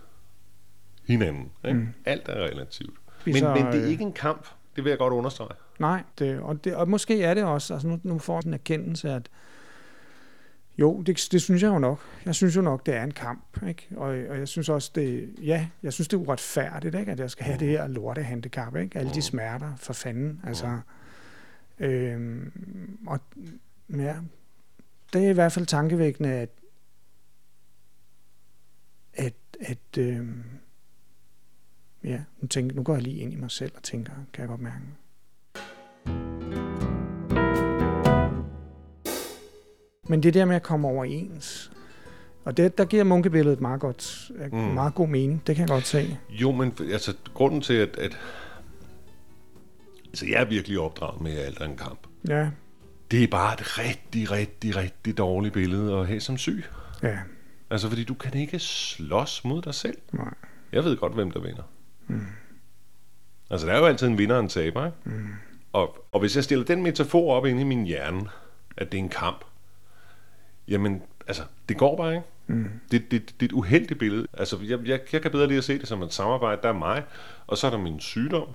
hinanden. 1.08 1.52
Ikke? 1.66 1.80
Mm. 1.80 1.88
Alt 2.06 2.28
er 2.28 2.36
relativt. 2.36 2.94
Men, 3.26 3.34
Spiser, 3.34 3.56
men 3.56 3.66
det 3.66 3.76
er 3.76 3.84
øh, 3.84 3.90
ikke 3.90 4.04
en 4.04 4.14
kamp, 4.14 4.48
det 4.76 4.84
vil 4.84 4.90
jeg 4.90 5.00
godt 5.00 5.14
understrege. 5.14 5.52
Nej, 5.80 6.04
det, 6.20 6.40
og, 6.40 6.64
det, 6.64 6.76
og 6.76 6.90
måske 6.90 7.24
er 7.24 7.34
det 7.34 7.44
også, 7.44 7.74
altså 7.74 7.88
nu, 7.88 8.00
nu 8.04 8.20
får 8.20 8.42
den 8.42 8.54
erkendelse, 8.54 9.10
at 9.10 9.30
jo, 10.78 11.02
det, 11.02 11.28
det 11.32 11.42
synes 11.42 11.64
jeg 11.64 11.70
jo 11.70 11.80
nok. 11.80 12.00
Jeg 12.26 12.36
synes 12.36 12.56
jo 12.56 12.62
nok, 12.62 12.86
det 12.86 12.96
er 12.96 13.04
en 13.04 13.12
kamp, 13.12 13.64
ikke? 13.68 13.88
Og, 13.96 14.08
og 14.08 14.40
jeg 14.40 14.48
synes 14.48 14.70
også, 14.70 14.92
det, 14.96 15.30
ja, 15.42 15.68
jeg 15.84 15.94
synes, 15.94 16.08
det 16.08 16.18
er 16.18 16.22
uretfærdigt, 16.22 16.96
ikke? 16.96 17.12
At 17.12 17.20
jeg 17.20 17.32
skal 17.32 17.46
have 17.46 17.60
det 17.60 17.68
her 17.68 17.88
lorte 17.88 18.24
handicap, 18.24 18.76
ikke? 18.76 19.00
Alle 19.00 19.14
de 19.14 19.22
smerter, 19.22 19.76
for 19.78 19.94
fanden, 19.94 20.42
altså. 20.48 20.80
Øhm, 21.80 22.52
og 23.08 23.20
ja, 23.90 24.16
det 25.14 25.26
er 25.26 25.30
i 25.30 25.34
hvert 25.34 25.52
fald 25.52 25.66
tankevækkende, 25.66 26.30
at 26.30 26.50
at, 29.14 29.34
at 29.60 29.98
øhm, 29.98 30.44
ja, 32.04 32.20
nu, 32.42 32.48
tænker, 32.48 32.76
nu 32.76 32.84
går 32.84 32.94
jeg 32.94 33.04
lige 33.04 33.18
ind 33.18 33.34
i 33.34 33.36
mig 33.36 33.52
selv 33.52 33.72
og 33.76 33.84
tænker, 33.84 34.12
kan 34.34 34.42
jeg 34.42 34.48
godt 34.50 34.62
mærke. 34.62 34.82
Men 40.10 40.24
det 40.24 40.34
der 40.34 40.46
med 40.46 40.56
at 40.56 40.64
komme 40.64 40.88
overens, 40.88 41.72
og 42.46 42.58
det, 42.58 42.78
der 42.78 42.86
giver 42.86 43.04
munkebilledet 43.04 43.62
meget, 43.62 43.80
godt, 43.82 44.32
mm. 44.52 44.58
Mm. 44.58 44.64
meget 44.74 44.96
god 44.96 45.08
mening, 45.08 45.48
det 45.48 45.56
kan 45.56 45.62
jeg 45.62 45.70
godt 45.70 45.88
se. 45.88 46.18
Jo, 46.30 46.52
men 46.52 46.74
altså, 46.92 47.14
grunden 47.34 47.62
til, 47.62 47.74
at, 47.74 47.98
at 47.98 48.18
altså, 50.08 50.26
jeg 50.26 50.42
er 50.42 50.46
virkelig 50.46 50.80
opdraget 50.80 51.22
med, 51.22 51.38
alt 51.38 51.62
en 51.62 51.78
kamp. 51.78 52.00
Ja, 52.28 52.50
Det 53.12 53.24
er 53.24 53.28
bare 53.28 53.54
et 53.54 53.78
rigtig, 53.80 54.32
rigtig, 54.32 54.76
rigtig 54.76 55.18
dårligt 55.18 55.54
billede 55.54 55.94
at 55.98 56.08
have 56.08 56.20
som 56.20 56.38
syg. 56.38 56.64
ja, 57.04 57.18
Altså, 57.72 57.90
fordi 57.90 58.04
du 58.04 58.14
kan 58.14 58.34
ikke 58.34 58.60
slås 58.60 59.46
mod 59.46 59.62
dig 59.62 59.74
selv. 59.74 59.98
nej. 60.14 60.34
Jeg 60.72 60.84
ved 60.84 60.98
godt, 60.98 61.14
hvem 61.14 61.32
der 61.32 61.40
vinder. 61.40 61.64
Mm. 62.10 62.26
Altså, 63.50 63.68
der 63.68 63.74
er 63.74 63.78
jo 63.78 63.86
altid 63.86 64.08
en 64.08 64.18
vinder 64.18 64.36
og 64.36 64.42
en 64.42 64.50
taber, 64.50 64.86
ikke? 64.86 64.98
Mm. 65.04 65.28
Og, 65.74 66.06
og 66.12 66.20
hvis 66.20 66.36
jeg 66.36 66.44
stiller 66.44 66.66
den 66.66 66.84
metafor 66.84 67.34
op 67.34 67.46
inde 67.46 67.62
i 67.62 67.64
min 67.64 67.86
hjerne, 67.86 68.30
at 68.78 68.92
det 68.92 68.98
er 68.98 69.04
en 69.04 69.10
kamp, 69.10 69.46
jamen, 70.68 71.02
altså, 71.28 71.44
det 71.70 71.78
går 71.78 71.98
bare 71.98 72.14
ikke. 72.14 72.26
Mm. 72.48 72.70
Det, 72.92 73.12
det, 73.12 73.34
det 73.40 73.42
er 73.42 73.46
et 73.46 73.52
uheldigt 73.52 74.00
billede. 74.00 74.28
Altså, 74.34 74.58
jeg, 74.64 74.80
jeg, 74.86 75.00
jeg 75.14 75.22
kan 75.22 75.32
bedre 75.32 75.48
lide 75.48 75.58
at 75.58 75.64
se 75.64 75.80
det 75.80 75.88
som 75.88 76.02
et 76.02 76.14
samarbejde. 76.14 76.62
Der 76.62 76.70
er 76.70 76.74
mig, 76.74 77.04
og 77.48 77.58
så 77.58 77.68
er 77.68 77.72
der 77.72 77.78
min 77.78 78.00
sygdom, 78.00 78.48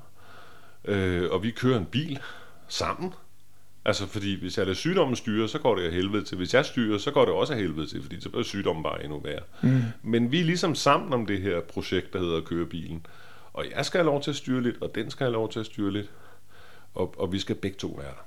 øh, 0.84 1.30
og 1.30 1.42
vi 1.42 1.50
kører 1.50 1.78
en 1.78 1.86
bil 1.86 2.18
sammen. 2.68 3.12
Altså, 3.84 4.06
fordi 4.06 4.40
hvis 4.40 4.58
jeg 4.58 4.66
lader 4.66 4.76
sygdommen 4.76 5.16
styre, 5.16 5.48
så 5.48 5.58
går 5.58 5.74
det 5.74 5.82
af 5.82 5.92
helvede 5.92 6.24
til. 6.24 6.36
Hvis 6.36 6.54
jeg 6.54 6.64
styrer, 6.64 6.98
så 6.98 7.10
går 7.10 7.24
det 7.24 7.34
også 7.34 7.52
af 7.52 7.58
helvede 7.58 7.86
til, 7.86 8.02
fordi 8.02 8.20
så 8.20 8.28
bliver 8.28 8.42
sygdommen 8.42 8.82
bare 8.82 9.04
endnu 9.04 9.20
værre. 9.20 9.42
Mm. 9.62 9.82
Men 10.02 10.32
vi 10.32 10.40
er 10.40 10.44
ligesom 10.44 10.74
sammen 10.74 11.12
om 11.12 11.26
det 11.26 11.40
her 11.40 11.60
projekt, 11.60 12.12
der 12.12 12.18
hedder 12.18 12.36
at 12.36 12.44
køre 12.44 12.66
bilen. 12.66 13.06
Og 13.54 13.64
jeg 13.76 13.84
skal 13.84 13.98
have 13.98 14.06
lov 14.06 14.22
til 14.22 14.30
at 14.30 14.36
styre 14.36 14.62
lidt, 14.62 14.82
og 14.82 14.94
den 14.94 15.10
skal 15.10 15.24
have 15.24 15.32
lov 15.32 15.50
til 15.50 15.60
at 15.60 15.66
styre 15.66 15.92
lidt. 15.92 16.10
Og, 16.94 17.14
og 17.18 17.32
vi 17.32 17.38
skal 17.38 17.56
begge 17.56 17.76
to 17.76 17.88
være 17.88 18.06
der. 18.06 18.24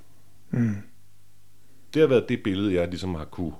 Mm. 0.59 0.75
Det 1.93 2.01
har 2.01 2.07
været 2.07 2.29
det 2.29 2.43
billede, 2.43 2.73
jeg 2.73 2.87
ligesom 2.87 3.15
har 3.15 3.25
kunne 3.25 3.53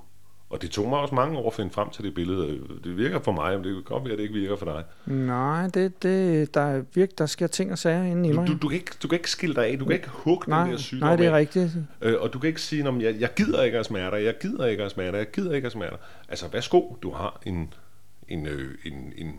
og 0.49 0.61
det 0.61 0.71
tog 0.71 0.89
mig 0.89 0.99
også 0.99 1.15
mange 1.15 1.37
år 1.37 1.47
at 1.47 1.53
finde 1.53 1.71
frem 1.71 1.89
til 1.89 2.03
det 2.03 2.13
billede. 2.13 2.59
Det 2.83 2.97
virker 2.97 3.19
for 3.19 3.31
mig, 3.31 3.55
men 3.55 3.63
det 3.63 3.73
kan 3.73 3.83
godt 3.83 4.03
være, 4.03 4.11
at 4.11 4.17
det 4.17 4.23
ikke 4.23 4.35
virker 4.35 4.55
for 4.55 4.65
dig. 4.65 4.83
Nej, 5.13 5.67
det, 5.67 6.03
det, 6.03 6.53
der, 6.53 6.61
er 6.61 6.83
virke, 6.93 7.13
der 7.17 7.25
sker 7.25 7.47
ting 7.47 7.71
og 7.71 7.77
sager 7.77 8.03
inde 8.03 8.29
i 8.29 8.31
mig. 8.31 8.47
Du, 8.47 8.53
du, 8.53 8.57
du, 8.57 8.67
kan 8.67 8.75
ikke, 8.75 8.91
du 9.03 9.07
kan 9.07 9.15
ikke 9.15 9.31
skille 9.31 9.55
dig 9.55 9.65
af, 9.65 9.79
du 9.79 9.85
kan 9.85 9.93
ikke 9.93 10.09
hugge 10.09 10.49
nej, 10.49 10.63
den 10.63 10.71
der 10.71 10.77
sygdom 10.77 11.07
Nej, 11.07 11.15
det 11.15 11.25
er 11.25 11.31
af. 11.31 11.37
rigtigt. 11.37 11.71
Øh, 12.01 12.15
og 12.19 12.33
du 12.33 12.39
kan 12.39 12.47
ikke 12.47 12.61
sige, 12.61 12.87
at 12.87 13.01
jeg, 13.01 13.15
jeg 13.19 13.29
gider 13.35 13.63
ikke 13.63 13.77
at 13.77 13.85
smerter, 13.85 14.17
jeg 14.17 14.35
gider 14.41 14.65
ikke 14.65 14.83
at 14.83 14.91
smerter, 14.91 15.17
jeg 15.17 15.31
gider 15.31 15.53
ikke 15.53 15.65
at 15.65 15.71
smerter. 15.71 15.97
Altså, 16.29 16.47
værsgo, 16.47 16.95
du 17.03 17.11
har 17.11 17.41
en, 17.45 17.73
en, 18.27 18.45
øh, 18.45 18.75
en, 18.85 19.13
en, 19.17 19.33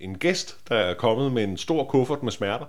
en 0.00 0.18
gæst, 0.18 0.68
der 0.68 0.74
er 0.74 0.94
kommet 0.94 1.32
med 1.32 1.44
en 1.44 1.56
stor 1.56 1.84
kuffert 1.84 2.22
med 2.22 2.32
smerter, 2.32 2.66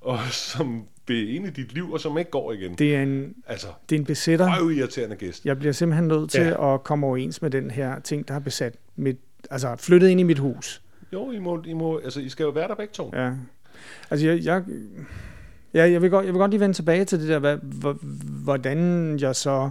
og 0.00 0.18
som 0.30 0.84
vil 1.06 1.34
ind 1.34 1.46
i 1.46 1.50
dit 1.50 1.72
liv, 1.72 1.92
og 1.92 2.00
som 2.00 2.18
ikke 2.18 2.30
går 2.30 2.52
igen. 2.52 2.74
Det 2.74 2.96
er 2.96 3.02
en, 3.02 3.34
altså, 3.46 3.66
det 3.90 3.96
er 3.96 4.00
en 4.00 4.06
besætter. 4.06 4.60
Røv 4.60 4.70
irriterende 4.70 5.16
gæst. 5.16 5.44
Jeg 5.44 5.58
bliver 5.58 5.72
simpelthen 5.72 6.08
nødt 6.08 6.30
til 6.30 6.42
ja. 6.42 6.74
at 6.74 6.84
komme 6.84 7.06
overens 7.06 7.42
med 7.42 7.50
den 7.50 7.70
her 7.70 8.00
ting, 8.00 8.28
der 8.28 8.34
har 8.34 8.40
besat 8.40 8.74
mit, 8.96 9.16
altså 9.50 9.76
flyttet 9.76 10.08
ind 10.08 10.20
i 10.20 10.22
mit 10.22 10.38
hus. 10.38 10.82
Jo, 11.12 11.30
I, 11.30 11.38
må, 11.38 11.62
I, 11.66 11.72
må, 11.72 11.98
altså, 11.98 12.20
I 12.20 12.28
skal 12.28 12.44
jo 12.44 12.50
være 12.50 12.68
der 12.68 12.74
begge 12.74 12.92
to. 12.92 13.10
Ja. 13.14 13.32
Altså, 14.10 14.26
jeg, 14.26 14.44
jeg, 14.44 14.64
ja, 15.74 15.90
jeg, 15.90 16.02
vil 16.02 16.10
godt, 16.10 16.26
jeg 16.26 16.34
vil 16.34 16.38
godt 16.38 16.50
lige 16.50 16.60
vende 16.60 16.74
tilbage 16.74 17.04
til 17.04 17.20
det 17.20 17.28
der, 17.28 17.38
hvad, 17.38 17.58
hvordan 18.44 19.18
jeg 19.18 19.36
så 19.36 19.70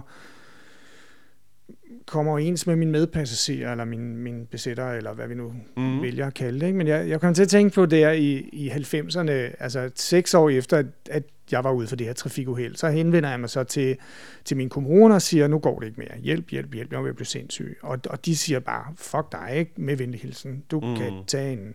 kommer 2.08 2.32
overens 2.32 2.66
med 2.66 2.76
min 2.76 2.90
medpassager, 2.90 3.70
eller 3.70 3.84
min, 3.84 4.16
min 4.16 4.46
besætter, 4.46 4.92
eller 4.92 5.14
hvad 5.14 5.28
vi 5.28 5.34
nu 5.34 5.52
mm. 5.76 6.02
vælger 6.02 6.26
at 6.26 6.34
kalde 6.34 6.60
det. 6.60 6.66
Ikke? 6.66 6.78
Men 6.78 6.86
jeg, 6.86 7.08
jeg 7.08 7.20
kom 7.20 7.34
til 7.34 7.42
at 7.42 7.48
tænke 7.48 7.74
på 7.74 7.86
der 7.86 8.12
i, 8.12 8.32
i 8.52 8.68
90'erne, 8.68 9.30
altså 9.60 9.90
seks 9.94 10.34
år 10.34 10.50
efter, 10.50 10.76
at, 10.76 10.86
at 11.10 11.22
jeg 11.50 11.64
var 11.64 11.72
ude 11.72 11.86
for 11.86 11.96
det 11.96 12.06
her 12.06 12.14
trafikuheld, 12.14 12.76
så 12.76 12.88
henvender 12.88 13.30
jeg 13.30 13.40
mig 13.40 13.50
så 13.50 13.64
til, 13.64 13.96
til 14.44 14.56
min 14.56 14.68
kommune 14.68 15.14
og 15.14 15.22
siger, 15.22 15.46
nu 15.46 15.58
går 15.58 15.80
det 15.80 15.86
ikke 15.86 16.00
mere. 16.00 16.18
Hjælp, 16.18 16.50
hjælp, 16.50 16.74
hjælp, 16.74 16.92
jeg 16.92 17.04
vil 17.04 17.14
blive 17.14 17.26
sindssyg. 17.26 17.78
Og, 17.82 17.98
og 18.10 18.26
de 18.26 18.36
siger 18.36 18.60
bare, 18.60 18.84
fuck 18.96 19.32
dig, 19.32 19.50
ikke? 19.56 19.72
med 19.76 19.96
venlig 19.96 20.20
hilsen. 20.20 20.64
Du 20.70 20.80
mm. 20.80 20.96
kan 20.96 21.12
tage 21.26 21.52
en, 21.52 21.74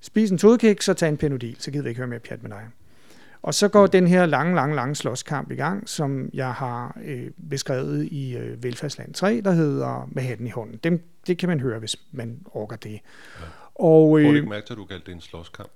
spise 0.00 0.34
en 0.34 0.38
todkik, 0.38 0.82
så 0.82 0.94
tage 0.94 1.10
en 1.10 1.16
penodil, 1.16 1.56
så 1.58 1.70
gider 1.70 1.82
vi 1.82 1.88
ikke 1.88 1.98
høre 1.98 2.08
mere 2.08 2.20
pjat 2.20 2.42
med 2.42 2.50
dig. 2.50 2.62
Og 3.42 3.54
så 3.54 3.68
går 3.68 3.86
den 3.86 4.06
her 4.06 4.26
lange, 4.26 4.54
lange, 4.54 4.76
lange 4.76 4.94
slåskamp 4.94 5.50
i 5.50 5.54
gang, 5.54 5.88
som 5.88 6.30
jeg 6.34 6.52
har 6.52 6.98
øh, 7.04 7.30
beskrevet 7.50 8.04
i 8.04 8.36
øh, 8.36 8.62
Velfærdsland 8.62 9.14
3, 9.14 9.40
der 9.44 9.52
hedder 9.52 10.08
Med 10.12 10.22
hatten 10.22 10.46
i 10.46 10.50
hånden. 10.50 10.80
Dem, 10.84 11.02
det 11.26 11.38
kan 11.38 11.48
man 11.48 11.60
høre, 11.60 11.78
hvis 11.78 11.96
man 12.12 12.40
orker 12.46 12.76
det. 12.76 12.92
Ja. 12.92 12.98
Og, 13.74 14.20
øh, 14.20 14.28
du 14.28 14.34
ikke 14.34 14.48
mærke 14.48 14.66
at 14.70 14.76
du 14.76 14.84
kaldte 14.84 15.06
det 15.06 15.12
en 15.12 15.20
slåskamp? 15.20 15.70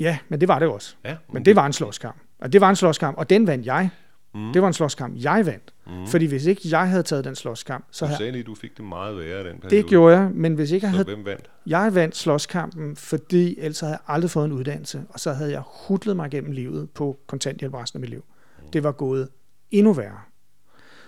Ja, 0.00 0.18
men 0.28 0.40
det 0.40 0.48
var 0.48 0.58
det 0.58 0.68
også. 0.68 0.94
Ja, 1.04 1.12
okay. 1.12 1.20
Men 1.32 1.44
det 1.44 1.56
var 1.56 1.66
en 1.66 1.72
slåskamp. 1.72 2.16
Og 2.38 2.52
det 2.52 2.60
var 2.60 2.70
en 2.70 2.76
slåskamp, 2.76 3.18
og 3.18 3.30
den 3.30 3.46
vandt 3.46 3.66
jeg. 3.66 3.90
Mm. 4.34 4.52
Det 4.52 4.62
var 4.62 4.68
en 4.68 4.74
slåskamp, 4.74 5.14
jeg 5.16 5.46
vandt. 5.46 5.74
Mm. 5.86 6.06
Fordi 6.06 6.26
hvis 6.26 6.46
ikke 6.46 6.60
jeg 6.64 6.88
havde 6.88 7.02
taget 7.02 7.24
den 7.24 7.34
slåskamp, 7.34 7.84
så 7.90 8.06
Du 8.06 8.12
sagde 8.18 8.32
lige, 8.32 8.44
du 8.44 8.54
fik 8.54 8.76
det 8.76 8.84
meget 8.84 9.16
værre 9.16 9.48
den 9.48 9.58
periode. 9.58 9.76
Det 9.76 9.86
gjorde 9.86 10.16
jeg, 10.16 10.30
men 10.34 10.54
hvis 10.54 10.70
ikke 10.70 10.86
jeg 10.86 10.92
så 10.92 10.96
havde... 10.96 11.14
hvem 11.14 11.24
vandt? 11.24 11.50
Jeg 11.66 11.94
vandt 11.94 12.16
slåskampen, 12.16 12.96
fordi 12.96 13.58
ellers 13.58 13.80
havde 13.80 13.92
jeg 13.92 14.00
aldrig 14.08 14.30
fået 14.30 14.44
en 14.44 14.52
uddannelse, 14.52 15.02
og 15.08 15.20
så 15.20 15.32
havde 15.32 15.52
jeg 15.52 15.62
hudlet 15.88 16.16
mig 16.16 16.30
gennem 16.30 16.52
livet 16.52 16.90
på 16.90 17.18
kontanthjælp 17.26 17.74
resten 17.74 17.96
af 17.96 18.00
mit 18.00 18.10
liv. 18.10 18.24
Mm. 18.62 18.70
Det 18.70 18.84
var 18.84 18.92
gået 18.92 19.28
endnu 19.70 19.92
værre. 19.92 20.20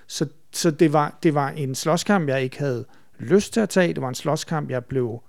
Så, 0.07 0.26
så 0.52 0.71
det, 0.71 0.93
var, 0.93 1.19
det 1.23 1.35
var 1.35 1.50
en 1.50 1.75
slåskamp, 1.75 2.29
jeg 2.29 2.43
ikke 2.43 2.59
havde 2.59 2.85
lyst 3.19 3.52
til 3.52 3.61
at 3.61 3.69
tage. 3.69 3.95
Det 3.95 4.02
var 4.02 4.09
en 4.09 4.14
slåskamp, 4.14 4.71
jeg 4.71 4.85
blev 4.85 5.23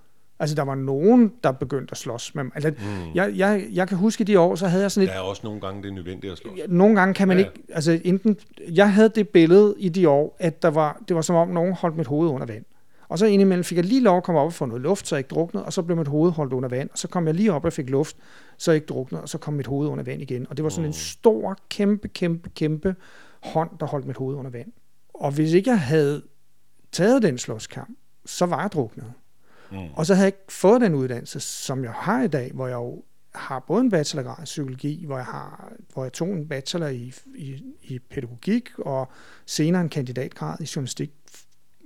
Altså, 0.43 0.55
der 0.55 0.62
var 0.62 0.75
nogen, 0.75 1.31
der 1.43 1.51
begyndte 1.51 1.91
at 1.91 1.97
slås 1.97 2.35
med 2.35 2.43
mig. 2.43 2.51
Altså, 2.55 2.69
mm. 2.69 3.15
jeg, 3.15 3.33
jeg, 3.35 3.67
jeg 3.71 3.88
kan 3.88 3.97
huske 3.97 4.23
de 4.23 4.39
år, 4.39 4.55
så 4.55 4.67
havde 4.67 4.83
jeg 4.83 4.91
sådan 4.91 5.09
et... 5.09 5.13
Der 5.13 5.19
er 5.19 5.23
også 5.23 5.41
nogle 5.43 5.62
gange, 5.62 5.83
det 5.83 5.89
er 5.89 5.93
nødvendigt 5.93 6.31
at 6.31 6.38
slås. 6.38 6.59
Nogle 6.67 6.95
gange 6.95 7.13
kan 7.13 7.27
man 7.27 7.38
ja. 7.38 7.45
ikke... 7.45 7.63
Altså, 7.69 8.00
enten... 8.03 8.38
Jeg 8.73 8.93
havde 8.93 9.09
det 9.09 9.29
billede 9.29 9.75
i 9.77 9.89
de 9.89 10.09
år, 10.09 10.35
at 10.39 10.62
der 10.62 10.67
var, 10.67 11.01
det 11.07 11.15
var 11.15 11.21
som 11.21 11.35
om, 11.35 11.47
nogen 11.47 11.73
holdt 11.73 11.97
mit 11.97 12.07
hoved 12.07 12.29
under 12.29 12.45
vand. 12.45 12.65
Og 13.07 13.19
så 13.19 13.25
indimellem 13.25 13.63
fik 13.63 13.75
jeg 13.75 13.85
lige 13.85 14.01
lov 14.01 14.17
at 14.17 14.23
komme 14.23 14.41
op 14.41 14.45
og 14.45 14.53
få 14.53 14.65
noget 14.65 14.81
luft, 14.81 15.07
så 15.07 15.15
jeg 15.15 15.20
ikke 15.20 15.35
druknede, 15.35 15.65
og 15.65 15.74
så 15.74 15.81
blev 15.81 15.98
mit 15.98 16.07
hoved 16.07 16.31
holdt 16.31 16.53
under 16.53 16.70
vand. 16.70 16.89
Og 16.89 16.98
så 16.98 17.07
kom 17.07 17.27
jeg 17.27 17.35
lige 17.35 17.53
op 17.53 17.65
og 17.65 17.74
fik 17.74 17.89
luft, 17.89 18.18
så 18.57 18.72
jeg 18.72 18.75
ikke 18.75 18.87
druknede, 18.87 19.22
og 19.22 19.29
så 19.29 19.37
kom 19.37 19.53
mit 19.53 19.68
hoved 19.68 19.89
under 19.89 20.03
vand 20.03 20.22
igen. 20.22 20.48
Og 20.50 20.57
det 20.57 20.63
var 20.63 20.70
sådan 20.70 20.83
mm. 20.83 20.87
en 20.87 20.94
stor, 20.94 21.57
kæmpe, 21.70 22.07
kæmpe, 22.07 22.50
kæmpe 22.50 22.96
hånd, 23.44 23.70
der 23.79 23.85
holdt 23.85 24.07
mit 24.07 24.18
hoved 24.18 24.35
under 24.35 24.51
vand. 24.51 24.72
Og 25.13 25.31
hvis 25.31 25.53
ikke 25.53 25.70
jeg 25.70 25.79
havde 25.79 26.22
taget 26.91 27.24
den 27.24 27.37
slåskamp, 27.37 27.98
så 28.25 28.46
var 28.46 28.61
jeg 28.61 28.72
druknet. 28.72 29.13
Mm. 29.74 29.94
Og 29.94 30.05
så 30.05 30.14
havde 30.14 30.25
jeg 30.25 30.27
ikke 30.27 30.53
fået 30.53 30.81
den 30.81 30.94
uddannelse, 30.94 31.40
som 31.40 31.83
jeg 31.83 31.92
har 31.92 32.24
i 32.24 32.27
dag, 32.27 32.51
hvor 32.53 32.68
jeg 32.68 32.75
jo 32.75 33.03
har 33.36 33.59
både 33.59 33.81
en 33.81 33.90
bachelorgrad 33.90 34.44
i 34.44 34.46
psykologi, 34.46 35.05
hvor 35.05 35.18
jeg, 35.18 35.25
har, 35.25 35.74
hvor 35.94 36.03
jeg 36.03 36.14
tog 36.14 36.29
en 36.29 36.48
bachelor 36.48 36.88
i, 36.88 37.14
i, 37.36 37.64
i 37.83 38.00
pædagogik, 38.00 38.70
og 38.77 39.12
senere 39.46 39.81
en 39.81 39.90
kandidatgrad 39.90 40.62
i 40.62 40.70
journalistik 40.75 41.12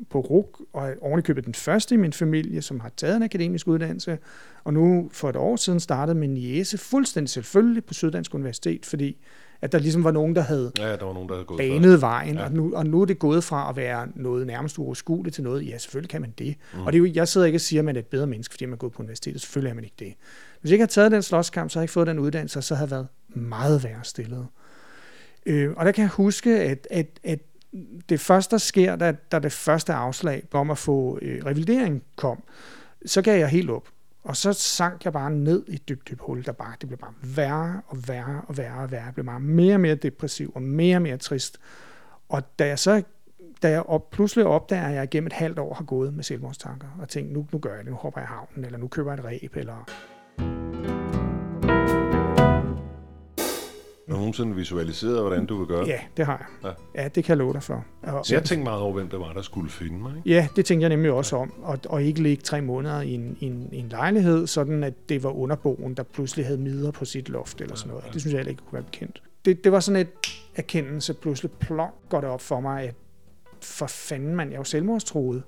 på 0.10 0.20
RUG, 0.20 0.68
og 0.74 0.94
ovenikøbet 1.02 1.46
den 1.46 1.54
første 1.54 1.96
i 1.96 1.98
min 1.98 2.14
familie, 2.14 2.62
som 2.62 2.80
har 2.80 2.90
taget 2.98 3.16
en 3.16 3.24
akademisk 3.24 3.68
uddannelse, 3.68 4.18
og 4.64 4.74
nu 4.74 5.10
for 5.14 5.30
et 5.30 5.36
år 5.36 5.56
siden 5.56 5.80
startede 5.80 6.18
min 6.18 6.34
niece 6.34 6.78
fuldstændig 6.78 7.30
selvfølgelig 7.30 7.86
på 7.86 7.94
Syddansk 7.94 8.34
Universitet, 8.34 8.86
fordi 8.86 9.18
at 9.62 9.72
der 9.72 9.80
ligesom 9.80 10.04
var 10.04 10.12
nogen, 10.12 10.36
der 10.36 10.42
havde, 10.42 10.72
ja, 10.80 10.96
der 10.96 11.06
var 11.06 11.14
nogen, 11.14 11.30
der 11.30 11.36
havde 11.36 11.46
gået 11.46 11.58
banet 11.58 11.84
først. 11.84 12.02
vejen, 12.02 12.36
ja. 12.36 12.44
og, 12.44 12.52
nu, 12.52 12.76
og 12.76 12.86
nu 12.86 13.02
er 13.02 13.06
det 13.06 13.20
gået 13.20 13.44
fra 13.44 13.70
at 13.70 13.76
være 13.76 14.08
noget 14.16 14.48
nærmest 14.48 14.80
uoverskueligt 14.80 15.36
til 15.36 15.44
noget, 15.44 15.68
ja, 15.68 15.78
selvfølgelig 15.78 16.10
kan 16.10 16.22
man 16.22 16.34
det. 16.38 16.56
Mm. 16.74 16.86
Og 16.86 16.94
det 16.94 17.00
er 17.00 17.00
jo, 17.00 17.12
jeg 17.14 17.28
sidder 17.28 17.48
ikke 17.48 17.58
og 17.58 17.62
siger, 17.62 17.82
at 17.82 17.86
man 17.86 17.96
er 17.96 18.00
et 18.00 18.06
bedre 18.06 18.28
menneske, 18.28 18.54
fordi 18.54 18.66
man 18.66 18.74
er 18.74 18.78
gået 18.78 18.92
på 18.92 19.00
universitetet. 19.00 19.42
Selvfølgelig 19.42 19.70
er 19.70 19.76
man 19.76 19.84
ikke 19.84 19.96
det. 20.00 20.14
Hvis 20.62 20.70
jeg 20.70 20.74
ikke 20.74 20.82
har 20.82 20.88
taget 20.88 21.12
den 21.12 21.22
slåskamp, 21.22 21.72
så 21.72 21.80
har 21.80 21.82
jeg 21.82 21.84
ikke 21.84 21.94
fået 21.94 22.08
den 22.08 22.20
uddannelse, 22.20 22.62
så 22.62 22.76
har 22.76 22.84
jeg 22.84 22.92
været 22.92 23.08
meget 23.30 23.84
værre 23.84 24.04
stillet. 24.04 24.48
Øh, 25.46 25.74
og 25.78 25.86
der 25.86 25.92
kan 25.92 26.02
jeg 26.02 26.10
huske, 26.10 26.60
at, 26.60 26.88
at, 26.92 27.20
at 27.24 27.40
det 28.10 28.20
første, 28.20 28.52
der 28.52 28.58
sker, 28.58 28.96
da, 28.96 29.12
da 29.32 29.40
det 29.40 29.52
første 29.52 29.94
afslag 29.94 30.44
om 30.52 30.72
at 30.72 30.78
få 30.78 31.20
øh, 31.22 31.46
revalidering 31.46 32.04
kom, 32.16 32.44
så 33.06 33.22
gav 33.22 33.40
jeg 33.40 33.48
helt 33.48 33.70
op. 33.70 33.88
Og 34.28 34.36
så 34.36 34.54
sank 34.54 35.06
jeg 35.06 35.14
bare 35.14 35.32
ned 35.32 35.64
i 35.68 35.74
et 35.74 35.90
dybt, 35.90 36.10
dybt 36.10 36.22
hul, 36.22 36.46
der 36.46 36.52
bare, 36.52 36.74
det 36.82 36.90
blev 36.90 37.00
bare 37.00 37.14
værre 37.36 37.82
og 37.88 37.98
værre 38.08 38.42
og 38.48 38.58
værre 38.58 38.82
og 38.82 38.92
værre. 38.92 39.04
Jeg 39.04 39.14
blev 39.14 39.26
bare 39.26 39.40
mere 39.40 39.74
og 39.74 39.80
mere 39.80 39.96
depressiv 39.96 40.52
og 40.56 40.62
mere 40.62 40.98
og 40.98 41.02
mere 41.02 41.18
trist. 41.18 41.58
Og 42.30 42.60
da 42.60 42.68
jeg 42.68 42.80
så 42.80 43.04
da 43.64 43.70
jeg 43.70 43.84
op, 43.84 44.10
pludselig 44.10 44.46
opdager, 44.46 44.88
at 44.88 44.96
jeg 44.96 45.10
gennem 45.10 45.28
et 45.28 45.34
halvt 45.34 45.60
år 45.60 45.74
har 45.74 45.84
gået 45.84 46.14
med 46.14 46.24
selvmordstanker, 46.24 46.88
og 47.00 47.10
tænkt, 47.10 47.32
nu, 47.32 47.48
nu 47.52 47.60
gør 47.60 47.76
jeg 47.76 47.84
det, 47.84 47.92
nu 47.92 47.98
hopper 47.98 48.22
jeg 48.22 48.30
i 48.30 48.34
havnen, 48.34 48.66
eller 48.66 48.80
nu 48.80 48.88
køber 48.88 49.12
jeg 49.12 49.20
et 49.20 49.26
ræb, 49.26 49.56
eller 49.56 50.97
Har 54.08 54.14
du 54.14 54.20
nogensinde 54.20 54.56
visualiseret, 54.56 55.22
hvordan 55.22 55.46
du 55.46 55.58
vil 55.58 55.68
gøre 55.68 55.86
Ja, 55.86 56.00
det 56.18 56.26
har 56.26 56.48
jeg. 56.64 56.74
Ja, 56.96 57.02
ja 57.02 57.08
det 57.08 57.24
kan 57.24 57.30
jeg 57.30 57.38
love 57.38 57.54
dig 57.54 57.64
for. 57.64 57.86
Og, 58.04 58.26
så 58.26 58.36
jeg 58.36 58.44
tænkte 58.44 58.64
meget 58.64 58.82
over, 58.82 58.94
hvem 58.94 59.10
det 59.10 59.20
var, 59.20 59.34
der 59.34 59.42
skulle 59.42 59.70
finde 59.70 59.98
mig. 59.98 60.14
Ikke? 60.18 60.30
Ja, 60.30 60.48
det 60.56 60.66
tænkte 60.66 60.82
jeg 60.84 60.90
nemlig 60.90 61.12
også 61.12 61.36
ja. 61.36 61.42
om. 61.42 61.54
Og, 61.64 61.80
og 61.90 62.04
ikke 62.04 62.24
ligge 62.24 62.42
tre 62.44 62.62
måneder 62.62 63.02
i 63.02 63.14
en, 63.14 63.38
i, 63.40 63.46
en, 63.46 63.70
i 63.72 63.78
en 63.78 63.90
lejlighed, 63.90 64.48
sådan 64.48 64.84
at 64.84 64.94
det 65.10 65.24
var 65.24 65.30
underboen, 65.30 65.94
der 65.94 66.04
pludselig 66.04 66.46
havde 66.46 66.58
midler 66.58 66.92
på 66.92 67.06
sit 67.06 67.30
loft 67.30 67.62
eller 67.62 67.76
sådan 67.76 67.90
noget. 67.90 68.04
Ja, 68.04 68.08
ja. 68.08 68.14
Det 68.14 68.22
synes 68.22 68.34
jeg 68.34 68.40
heller 68.40 68.50
ikke 68.50 68.64
kunne 68.64 68.74
være 68.74 68.84
bekendt. 68.84 69.22
Det, 69.46 69.64
det 69.64 69.72
var 69.72 69.80
sådan 69.80 70.02
et 70.02 70.10
erkendelse, 70.56 71.14
pludselig 71.14 71.52
plong 71.52 71.94
går 72.10 72.22
det 72.22 72.30
op 72.30 72.42
for 72.42 72.60
mig, 72.60 72.84
at 72.84 72.96
for 73.62 73.88
fanden 73.88 74.36
man, 74.36 74.48
jeg 74.48 74.54
er 74.54 74.60
jo 74.60 74.64
selvmordstroet. 74.64 75.44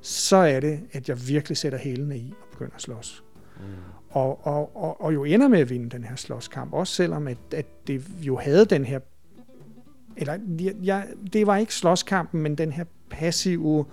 Så 0.00 0.36
er 0.36 0.60
det, 0.60 0.80
at 0.92 1.08
jeg 1.08 1.28
virkelig 1.28 1.56
sætter 1.56 1.78
hælene 1.78 2.18
i 2.18 2.34
og 2.40 2.48
begynder 2.50 2.74
at 2.74 2.82
slås. 2.82 3.24
Mm 3.60 3.90
og, 4.10 4.46
og, 4.46 4.76
og, 4.76 5.00
og 5.00 5.14
jo 5.14 5.24
ender 5.24 5.48
med 5.48 5.58
at 5.58 5.70
vinde 5.70 5.90
den 5.90 6.04
her 6.04 6.16
slåskamp, 6.16 6.72
også 6.72 6.94
selvom 6.94 7.28
at, 7.28 7.38
at 7.54 7.66
det 7.86 8.04
jo 8.22 8.36
havde 8.36 8.64
den 8.64 8.84
her, 8.84 9.00
eller 10.16 10.38
ja, 10.82 11.02
det 11.32 11.46
var 11.46 11.56
ikke 11.56 11.74
slåskampen, 11.74 12.42
men 12.42 12.54
den 12.54 12.72
her 12.72 12.84
passive, 13.10 13.84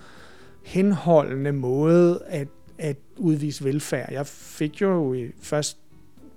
henholdende 0.66 1.52
måde 1.52 2.22
at, 2.28 2.48
at 2.78 2.98
udvise 3.18 3.64
velfærd. 3.64 4.12
Jeg 4.12 4.28
fik 4.28 4.82
jo 4.82 5.16
først 5.42 5.78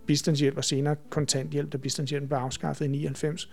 bistandshjælp 0.06 0.56
og 0.56 0.64
senere 0.64 0.96
kontanthjælp, 1.10 1.72
da 1.72 1.78
bistandshjælpen 1.78 2.28
blev 2.28 2.38
afskaffet 2.38 2.84
i 2.84 2.88
99. 2.88 3.50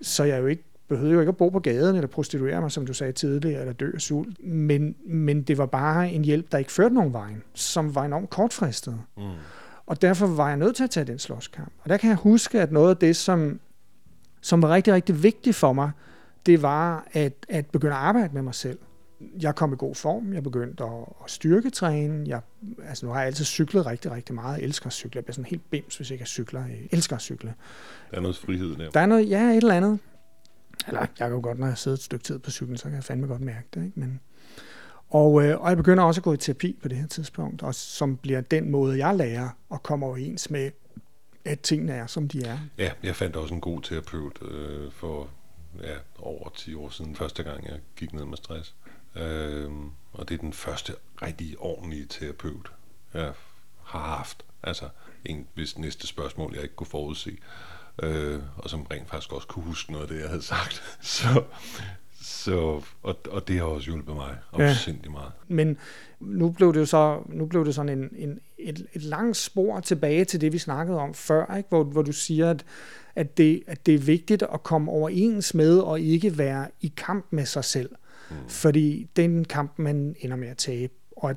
Så 0.00 0.24
jeg 0.24 0.36
er 0.36 0.40
jo 0.40 0.46
ikke 0.46 0.64
behøvede 0.88 1.14
jo 1.14 1.20
ikke 1.20 1.30
at 1.30 1.36
bo 1.36 1.48
på 1.48 1.60
gaden 1.60 1.96
eller 1.96 2.08
prostituere 2.08 2.60
mig, 2.60 2.72
som 2.72 2.86
du 2.86 2.92
sagde 2.92 3.12
tidligere, 3.12 3.60
eller 3.60 3.72
dø 3.72 3.90
af 3.94 4.00
sult. 4.00 4.44
Men, 4.44 4.94
men 5.06 5.42
det 5.42 5.58
var 5.58 5.66
bare 5.66 6.10
en 6.10 6.24
hjælp, 6.24 6.52
der 6.52 6.58
ikke 6.58 6.72
førte 6.72 6.94
nogen 6.94 7.12
vejen, 7.12 7.42
som 7.54 7.94
var 7.94 8.04
enormt 8.04 8.30
kortfristet. 8.30 9.00
Mm. 9.16 9.22
Og 9.86 10.02
derfor 10.02 10.26
var 10.26 10.48
jeg 10.48 10.56
nødt 10.56 10.76
til 10.76 10.84
at 10.84 10.90
tage 10.90 11.06
den 11.06 11.18
slåskamp. 11.18 11.72
Og 11.78 11.90
der 11.90 11.96
kan 11.96 12.08
jeg 12.08 12.16
huske, 12.16 12.60
at 12.60 12.72
noget 12.72 12.90
af 12.90 12.96
det, 12.96 13.16
som, 13.16 13.60
som 14.40 14.62
var 14.62 14.68
rigtig, 14.68 14.94
rigtig 14.94 15.22
vigtigt 15.22 15.56
for 15.56 15.72
mig, 15.72 15.90
det 16.46 16.62
var 16.62 17.08
at, 17.12 17.46
at 17.48 17.66
begynde 17.66 17.94
at 17.94 18.00
arbejde 18.00 18.34
med 18.34 18.42
mig 18.42 18.54
selv. 18.54 18.78
Jeg 19.40 19.54
kom 19.54 19.72
i 19.72 19.76
god 19.76 19.94
form, 19.94 20.32
jeg 20.32 20.42
begyndte 20.42 20.84
at, 20.84 20.90
at 21.24 21.30
styrketræne. 21.30 22.24
Jeg, 22.26 22.40
altså 22.88 23.06
nu 23.06 23.12
har 23.12 23.18
jeg 23.18 23.26
altid 23.26 23.44
cyklet 23.44 23.86
rigtig, 23.86 24.10
rigtig 24.10 24.34
meget. 24.34 24.58
Jeg 24.58 24.64
elsker 24.64 24.86
at 24.86 24.92
cykle. 24.92 25.16
Jeg 25.16 25.24
bliver 25.24 25.34
sådan 25.34 25.50
helt 25.50 25.70
bims, 25.70 25.96
hvis 25.96 26.10
jeg 26.10 26.14
ikke 26.14 26.26
cykler. 26.26 26.60
Jeg 26.60 26.88
elsker 26.90 27.16
at 27.16 27.22
cykle. 27.22 27.54
Der 28.10 28.16
er 28.16 28.20
noget 28.20 28.36
frihed 28.36 28.76
der. 28.76 28.90
Der 28.90 29.00
er 29.00 29.06
noget, 29.06 29.30
ja, 29.30 29.50
et 29.50 29.56
eller 29.56 29.74
andet. 29.74 29.98
Eller 30.86 31.00
jeg 31.00 31.08
kan 31.16 31.30
jo 31.30 31.40
godt, 31.42 31.58
når 31.58 31.66
jeg 31.66 31.78
sidder 31.78 31.96
et 31.96 32.02
stykke 32.02 32.22
tid 32.22 32.38
på 32.38 32.50
cyklen, 32.50 32.76
så 32.76 32.84
kan 32.84 32.94
jeg 32.94 33.04
fandme 33.04 33.26
godt 33.26 33.40
mærke 33.40 33.68
det. 33.74 33.84
Ikke? 33.84 34.00
Men, 34.00 34.20
og, 35.08 35.44
øh, 35.44 35.60
og 35.60 35.68
jeg 35.68 35.76
begynder 35.76 36.04
også 36.04 36.18
at 36.20 36.22
gå 36.24 36.32
i 36.32 36.36
terapi 36.36 36.78
på 36.82 36.88
det 36.88 36.98
her 36.98 37.06
tidspunkt, 37.06 37.62
og 37.62 37.74
som 37.74 38.16
bliver 38.16 38.40
den 38.40 38.70
måde, 38.70 38.98
jeg 38.98 39.16
lærer 39.16 39.48
at 39.72 39.82
komme 39.82 40.06
overens 40.06 40.50
med, 40.50 40.70
at 41.44 41.60
tingene 41.60 41.92
er, 41.92 42.06
som 42.06 42.28
de 42.28 42.44
er. 42.44 42.58
Ja, 42.78 42.90
jeg 43.02 43.16
fandt 43.16 43.36
også 43.36 43.54
en 43.54 43.60
god 43.60 43.82
terapeut 43.82 44.42
øh, 44.42 44.92
for 44.92 45.28
ja, 45.82 45.94
over 46.18 46.48
10 46.48 46.74
år 46.74 46.88
siden, 46.88 47.16
første 47.16 47.42
gang 47.42 47.64
jeg 47.64 47.80
gik 47.96 48.12
ned 48.12 48.24
med 48.24 48.36
stress. 48.36 48.74
Øh, 49.16 49.70
og 50.12 50.28
det 50.28 50.34
er 50.34 50.38
den 50.38 50.52
første 50.52 50.92
rigtig 51.22 51.58
ordentlige 51.58 52.06
terapeut, 52.06 52.72
jeg 53.14 53.32
har 53.82 54.16
haft. 54.16 54.44
Altså 54.62 54.88
en, 55.24 55.46
hvis 55.54 55.78
næste 55.78 56.06
spørgsmål, 56.06 56.54
jeg 56.54 56.62
ikke 56.62 56.74
kunne 56.74 56.86
forudse. 56.86 57.38
Øh, 58.02 58.40
og 58.56 58.70
som 58.70 58.82
rent 58.82 59.10
faktisk 59.10 59.32
også 59.32 59.48
kunne 59.48 59.64
huske 59.64 59.92
noget 59.92 60.02
af 60.04 60.08
det, 60.08 60.20
jeg 60.20 60.28
havde 60.28 60.42
sagt. 60.42 60.82
Så, 61.00 61.42
så, 62.22 62.82
og, 63.02 63.16
og 63.30 63.48
det 63.48 63.56
har 63.58 63.64
også 63.64 63.90
hjulpet 63.90 64.14
mig 64.14 64.36
opsindigt 64.52 65.06
ja. 65.06 65.10
meget. 65.10 65.32
Men 65.48 65.78
nu 66.20 66.50
blev 66.50 66.74
det 66.74 66.80
jo 66.80 66.86
så, 66.86 67.22
nu 67.28 67.46
blev 67.46 67.64
det 67.64 67.74
sådan 67.74 67.98
en, 67.98 68.08
en, 68.16 68.40
et, 68.58 68.86
et 68.92 69.02
langt 69.02 69.36
spor 69.36 69.80
tilbage 69.80 70.24
til 70.24 70.40
det, 70.40 70.52
vi 70.52 70.58
snakkede 70.58 70.98
om 70.98 71.14
før, 71.14 71.56
ikke? 71.56 71.68
Hvor, 71.68 71.84
hvor 71.84 72.02
du 72.02 72.12
siger, 72.12 72.50
at, 72.50 72.64
at, 73.14 73.36
det, 73.36 73.62
at 73.66 73.86
det 73.86 73.94
er 73.94 73.98
vigtigt 73.98 74.42
at 74.42 74.62
komme 74.62 74.90
overens 74.90 75.54
med 75.54 75.78
og 75.78 76.00
ikke 76.00 76.38
være 76.38 76.68
i 76.80 76.92
kamp 76.96 77.26
med 77.30 77.46
sig 77.46 77.64
selv. 77.64 77.90
Mm. 78.30 78.36
Fordi 78.48 79.08
den 79.16 79.44
kamp, 79.44 79.78
man 79.78 80.16
ender 80.20 80.36
med 80.36 80.48
at 80.48 80.56
tabe. 80.56 80.92
Og 81.16 81.30
at 81.30 81.36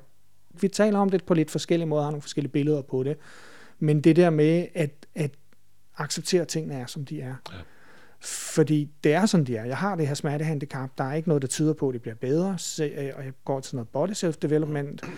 vi 0.61 0.67
taler 0.67 0.99
om 0.99 1.09
det 1.09 1.23
på 1.23 1.33
lidt 1.33 1.51
forskellige 1.51 1.87
måder, 1.87 2.03
har 2.03 2.11
nogle 2.11 2.21
forskellige 2.21 2.51
billeder 2.51 2.81
på 2.81 3.03
det. 3.03 3.17
Men 3.79 4.01
det 4.01 4.15
der 4.15 4.29
med 4.29 4.67
at, 4.73 4.91
at 5.15 5.31
acceptere, 5.99 6.41
at 6.41 6.47
tingene 6.47 6.73
er, 6.73 6.85
som 6.85 7.05
de 7.05 7.21
er. 7.21 7.35
Ja. 7.51 7.57
Fordi 8.21 8.89
det 9.03 9.13
er, 9.13 9.25
som 9.25 9.45
de 9.45 9.57
er. 9.57 9.65
Jeg 9.65 9.77
har 9.77 9.95
det 9.95 10.07
her 10.07 10.13
smertehandicap. 10.13 10.89
Der 10.97 11.03
er 11.03 11.13
ikke 11.13 11.29
noget, 11.29 11.41
der 11.41 11.47
tyder 11.47 11.73
på, 11.73 11.89
at 11.89 11.93
det 11.93 12.01
bliver 12.01 12.15
bedre. 12.15 12.57
Øh, 12.81 13.11
og 13.15 13.25
jeg 13.25 13.33
går 13.45 13.59
til 13.59 13.75
noget 13.75 13.89
body 13.89 14.09
self-development 14.09 15.09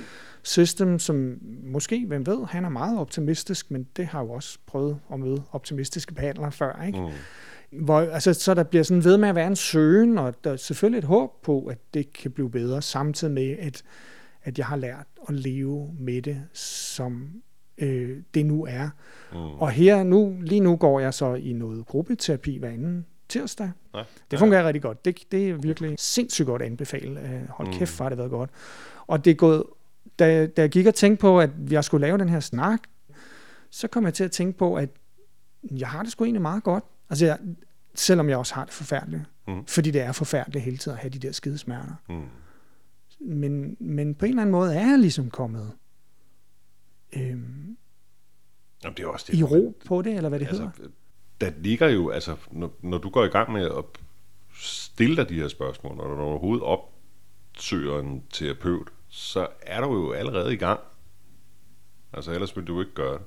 system, 0.43 0.99
som 0.99 1.37
måske, 1.63 2.05
hvem 2.07 2.25
ved, 2.25 2.45
han 2.45 2.65
er 2.65 2.69
meget 2.69 2.99
optimistisk, 2.99 3.71
men 3.71 3.87
det 3.97 4.05
har 4.05 4.21
jo 4.21 4.31
også 4.31 4.59
prøvet 4.65 4.99
at 5.13 5.19
møde 5.19 5.43
optimistiske 5.51 6.13
behandlere 6.13 6.51
før. 6.51 6.83
Ikke? 6.85 6.99
Mm. 6.99 7.85
Hvor, 7.85 7.99
altså, 7.99 8.33
så 8.33 8.53
der 8.53 8.63
bliver 8.63 8.83
sådan 8.83 9.03
ved 9.03 9.17
med 9.17 9.29
at 9.29 9.35
være 9.35 9.47
en 9.47 9.55
søgen, 9.55 10.17
og 10.17 10.43
der 10.43 10.51
er 10.51 10.55
selvfølgelig 10.55 10.97
et 10.97 11.03
håb 11.03 11.41
på, 11.43 11.65
at 11.65 11.77
det 11.93 12.13
kan 12.13 12.31
blive 12.31 12.51
bedre, 12.51 12.81
samtidig 12.81 13.33
med, 13.33 13.55
at, 13.59 13.83
at 14.43 14.57
jeg 14.57 14.65
har 14.65 14.75
lært 14.75 15.05
at 15.29 15.33
leve 15.33 15.89
med 15.99 16.21
det, 16.21 16.43
som 16.53 17.29
øh, 17.81 18.17
det 18.33 18.45
nu 18.45 18.65
er. 18.65 18.89
Mm. 19.31 19.37
Og 19.37 19.71
her 19.71 20.03
nu, 20.03 20.37
lige 20.41 20.61
nu 20.61 20.75
går 20.75 20.99
jeg 20.99 21.13
så 21.13 21.33
i 21.33 21.53
noget 21.53 21.85
gruppeterapi 21.85 22.57
hver 22.57 22.69
anden 22.69 23.05
tirsdag. 23.29 23.71
Ja. 23.95 24.03
Det 24.31 24.39
fungerer 24.39 24.61
ja. 24.61 24.67
rigtig 24.67 24.81
godt. 24.81 25.05
Det, 25.05 25.19
det 25.31 25.49
er 25.49 25.53
virkelig 25.53 25.95
sindssygt 25.99 26.45
godt 26.45 26.61
at 26.61 26.65
anbefale. 26.65 27.21
Øh, 27.21 27.49
hold 27.49 27.67
mm. 27.67 27.73
kæft, 27.73 27.99
har 27.99 28.09
det 28.09 28.17
været 28.17 28.29
godt. 28.29 28.49
Og 29.07 29.25
det 29.25 29.31
er 29.31 29.35
gået, 29.35 29.63
da, 30.19 30.47
da 30.47 30.61
jeg 30.61 30.69
gik 30.69 30.85
og 30.85 30.95
tænkte 30.95 31.21
på, 31.21 31.39
at 31.39 31.49
jeg 31.69 31.83
skulle 31.83 32.07
lave 32.07 32.17
den 32.17 32.29
her 32.29 32.39
snak, 32.39 32.79
så 33.69 33.87
kom 33.87 34.05
jeg 34.05 34.13
til 34.13 34.23
at 34.23 34.31
tænke 34.31 34.57
på, 34.57 34.75
at 34.75 34.89
jeg 35.71 35.87
har 35.87 36.03
det 36.03 36.11
sgu 36.11 36.23
egentlig 36.23 36.41
meget 36.41 36.63
godt. 36.63 36.83
Altså, 37.09 37.25
jeg, 37.25 37.37
selvom 37.95 38.29
jeg 38.29 38.37
også 38.37 38.53
har 38.55 38.65
det 38.65 38.73
forfærdeligt. 38.73 39.23
Mm. 39.47 39.65
Fordi 39.65 39.91
det 39.91 40.01
er 40.01 40.11
forfærdeligt 40.11 40.65
hele 40.65 40.77
tiden 40.77 40.97
at 40.97 41.01
have 41.01 41.09
de 41.09 41.19
der 41.19 41.31
skidesmerter. 41.31 41.93
Mm. 42.09 42.21
Men, 43.19 43.77
men 43.79 44.15
på 44.15 44.25
en 44.25 44.29
eller 44.29 44.41
anden 44.41 44.51
måde 44.51 44.75
er 44.75 44.89
jeg 44.89 44.99
ligesom 44.99 45.29
kommet 45.29 45.71
øhm, 47.13 47.77
Jamen, 48.83 48.97
det 48.97 49.03
er 49.03 49.07
også 49.07 49.25
det, 49.31 49.37
i 49.37 49.43
ro 49.43 49.77
på 49.85 50.01
det, 50.01 50.15
eller 50.15 50.29
hvad 50.29 50.39
det 50.39 50.47
altså, 50.47 50.69
hedder? 50.77 50.91
Der 51.41 51.51
ligger 51.57 51.89
jo, 51.89 52.09
altså, 52.09 52.35
når, 52.51 52.71
når 52.81 52.97
du 52.97 53.09
går 53.09 53.25
i 53.25 53.27
gang 53.27 53.51
med 53.51 53.65
at 53.65 53.85
stille 54.53 55.15
dig 55.15 55.29
de 55.29 55.35
her 55.35 55.47
spørgsmål, 55.47 55.95
når 55.95 56.07
du 56.07 56.21
overhovedet 56.21 56.63
opsøger 56.63 57.99
en 57.99 58.23
terapeut, 58.29 58.89
så 59.09 59.47
er 59.61 59.81
du 59.81 59.93
jo 59.93 60.11
allerede 60.11 60.53
i 60.53 60.57
gang. 60.57 60.79
Altså, 62.13 62.31
ellers 62.31 62.55
vil 62.55 62.67
du 62.67 62.79
ikke 62.79 62.93
gøre 62.93 63.19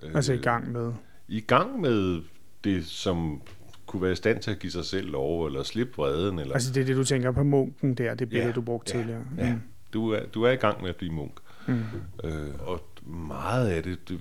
det. 0.00 0.16
Altså 0.16 0.32
i 0.32 0.36
gang 0.36 0.72
med? 0.72 0.92
I 1.28 1.40
gang 1.40 1.80
med 1.80 2.22
det, 2.64 2.86
som 2.86 3.42
kunne 3.86 4.02
være 4.02 4.12
i 4.12 4.16
stand 4.16 4.42
til 4.42 4.50
at 4.50 4.58
give 4.58 4.72
sig 4.72 4.84
selv 4.84 5.10
lov, 5.10 5.46
eller 5.46 5.62
slippe 5.62 5.92
vreden. 5.96 6.38
Eller... 6.38 6.54
Altså 6.54 6.72
det 6.72 6.80
er 6.80 6.84
det, 6.84 6.96
du 6.96 7.04
tænker 7.04 7.30
på 7.30 7.42
munken 7.42 7.94
der, 7.94 8.14
det 8.14 8.28
billede, 8.28 8.48
ja, 8.48 8.54
du 8.54 8.60
brugte 8.60 8.92
ja, 8.96 8.98
tidligere. 8.98 9.24
Ja, 9.38 9.54
mm. 9.54 9.60
du, 9.92 10.10
er, 10.10 10.26
du 10.26 10.42
er 10.42 10.50
i 10.50 10.56
gang 10.56 10.82
med 10.82 10.90
at 10.90 10.96
blive 10.96 11.12
munk. 11.12 11.40
Mm. 11.66 11.84
Øh, 12.24 12.54
og 12.60 12.80
meget 13.06 13.68
af 13.68 13.82
det, 13.82 14.08
det, 14.08 14.20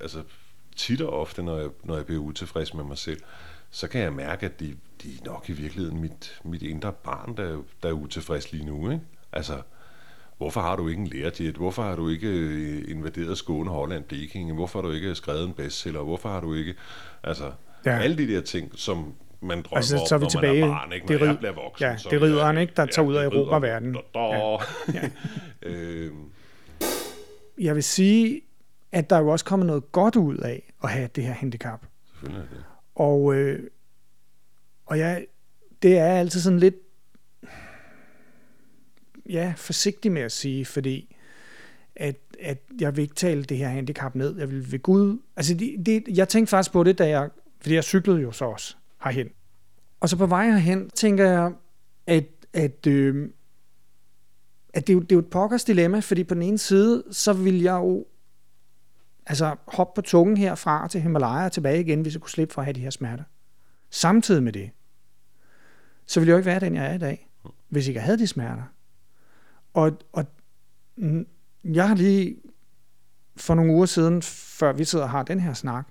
altså 0.00 0.22
tit 0.76 1.00
og 1.00 1.20
ofte, 1.20 1.42
når 1.42 1.58
jeg, 1.58 1.68
når 1.84 1.96
jeg 1.96 2.06
bliver 2.06 2.22
utilfreds 2.22 2.74
med 2.74 2.84
mig 2.84 2.98
selv, 2.98 3.20
så 3.70 3.88
kan 3.88 4.00
jeg 4.00 4.12
mærke, 4.12 4.46
at 4.46 4.60
det 4.60 4.76
de 5.04 5.08
er 5.08 5.30
nok 5.30 5.44
i 5.48 5.52
virkeligheden 5.52 6.00
mit, 6.00 6.40
mit 6.44 6.62
indre 6.62 6.92
barn, 6.92 7.36
der, 7.36 7.62
der 7.82 7.88
er 7.88 7.92
utilfreds 7.92 8.52
lige 8.52 8.66
nu. 8.66 8.90
Ikke? 8.90 9.04
Altså, 9.32 9.62
hvorfor 10.38 10.60
har 10.60 10.76
du 10.76 10.88
ikke 10.88 11.00
en 11.00 11.06
lærerjet? 11.06 11.56
Hvorfor 11.56 11.82
har 11.82 11.96
du 11.96 12.08
ikke 12.08 12.28
øh, 12.28 12.90
invaderet 12.90 13.38
Skåne, 13.38 13.70
Holland, 13.70 14.04
Blekinge? 14.04 14.54
Hvorfor 14.54 14.80
har 14.80 14.88
du 14.88 14.94
ikke 14.94 15.14
skrevet 15.14 15.44
en 15.44 15.52
bestseller? 15.52 16.00
Hvorfor 16.00 16.28
har 16.28 16.40
du 16.40 16.54
ikke... 16.54 16.74
Altså, 17.22 17.52
ja. 17.86 17.98
alle 17.98 18.18
de 18.18 18.34
der 18.34 18.40
ting, 18.40 18.72
som 18.74 19.14
man 19.40 19.62
drømmer 19.62 19.76
altså, 19.76 20.06
så 20.08 20.14
er 20.14 20.18
vi 20.18 20.24
om, 20.24 20.30
tilbage, 20.30 20.60
man 20.60 20.70
er 20.70 20.74
barn, 20.74 20.92
ikke? 20.92 21.06
Når 21.06 21.18
det 21.18 21.26
jeg 21.26 21.38
bliver 21.38 21.52
voksen. 21.52 21.86
Ja, 21.86 21.96
det 22.10 22.38
er 22.38 22.44
han, 22.44 22.58
ikke? 22.58 22.72
Der 22.76 22.82
ja, 22.82 22.86
tager 22.86 23.06
ud 23.06 23.14
af 23.14 23.24
Europa-verden. 23.24 23.96
Ja. 24.14 24.50
ja. 24.94 25.08
øh, 25.62 26.12
jeg 27.58 27.74
vil 27.74 27.84
sige, 27.84 28.40
at 28.92 29.10
der 29.10 29.16
er 29.16 29.20
jo 29.20 29.28
også 29.28 29.44
kommet 29.44 29.66
noget 29.66 29.92
godt 29.92 30.16
ud 30.16 30.36
af 30.36 30.72
at 30.82 30.90
have 30.90 31.08
det 31.14 31.24
her 31.24 31.32
handicap. 31.32 31.86
Selvfølgelig 32.10 32.50
det. 32.50 32.64
Og, 32.94 33.34
øh, 33.34 33.70
og 34.86 34.98
jeg, 34.98 35.26
det 35.82 35.98
er 35.98 36.06
altid 36.06 36.40
sådan 36.40 36.58
lidt 36.58 36.74
ja, 39.30 39.54
forsigtig 39.56 40.12
med 40.12 40.22
at 40.22 40.32
sige, 40.32 40.64
fordi 40.64 41.16
at, 41.96 42.16
at 42.40 42.58
jeg 42.80 42.96
vil 42.96 43.02
ikke 43.02 43.14
tale 43.14 43.44
det 43.44 43.56
her 43.56 43.68
handicap 43.68 44.14
ned. 44.14 44.38
Jeg 44.38 44.50
vil 44.50 44.72
ved 44.72 44.78
Gud... 44.78 45.18
Altså, 45.36 45.54
det, 45.54 45.86
det, 45.86 46.04
jeg 46.08 46.28
tænkte 46.28 46.50
faktisk 46.50 46.72
på 46.72 46.84
det, 46.84 46.98
da 46.98 47.08
jeg... 47.08 47.30
Fordi 47.60 47.74
jeg 47.74 47.84
cyklede 47.84 48.20
jo 48.20 48.32
så 48.32 48.44
også 48.44 48.76
herhen. 49.04 49.28
Og 50.00 50.08
så 50.08 50.16
på 50.16 50.26
vej 50.26 50.50
herhen, 50.50 50.90
tænker 50.90 51.30
jeg, 51.30 51.52
at, 52.06 52.24
at 52.52 52.86
øh, 52.86 53.30
at 54.74 54.86
det, 54.86 54.92
er 54.92 54.94
jo, 54.94 55.00
det 55.00 55.12
er 55.12 55.16
jo 55.16 55.20
et 55.20 55.30
pokkers 55.30 55.64
dilemma, 55.64 55.98
fordi 55.98 56.24
på 56.24 56.34
den 56.34 56.42
ene 56.42 56.58
side, 56.58 57.04
så 57.10 57.32
vil 57.32 57.62
jeg 57.62 57.74
jo 57.74 58.06
altså 59.26 59.56
hoppe 59.66 60.00
på 60.00 60.02
tungen 60.02 60.36
herfra 60.36 60.88
til 60.88 61.00
Himalaya 61.00 61.44
og 61.44 61.52
tilbage 61.52 61.80
igen, 61.80 62.02
hvis 62.02 62.14
jeg 62.14 62.20
kunne 62.20 62.30
slippe 62.30 62.54
for 62.54 62.60
at 62.60 62.66
have 62.66 62.72
de 62.72 62.80
her 62.80 62.90
smerter. 62.90 63.24
Samtidig 63.90 64.42
med 64.42 64.52
det, 64.52 64.70
så 66.06 66.20
ville 66.20 66.28
jeg 66.28 66.32
jo 66.32 66.38
ikke 66.38 66.46
være 66.46 66.60
den, 66.60 66.74
jeg 66.74 66.86
er 66.86 66.94
i 66.94 66.98
dag, 66.98 67.30
hvis 67.68 67.88
ikke 67.88 67.98
jeg 67.98 68.04
havde 68.04 68.18
de 68.18 68.26
smerter. 68.26 68.62
Og, 69.74 69.98
og 70.12 70.24
jeg 71.64 71.88
har 71.88 71.94
lige 71.94 72.36
for 73.36 73.54
nogle 73.54 73.72
uger 73.72 73.86
siden, 73.86 74.22
før 74.22 74.72
vi 74.72 74.84
sidder 74.84 75.04
og 75.04 75.10
har 75.10 75.22
den 75.22 75.40
her 75.40 75.52
snak, 75.52 75.88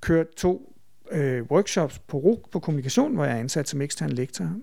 kørt 0.00 0.34
to 0.34 0.76
øh, 1.10 1.42
workshops 1.42 1.98
på 1.98 2.16
RUG 2.16 2.48
på 2.52 2.60
kommunikation, 2.60 3.14
hvor 3.14 3.24
jeg 3.24 3.34
er 3.34 3.40
ansat 3.40 3.68
som 3.68 3.80
ekstern 3.80 4.10
lektor. 4.10 4.54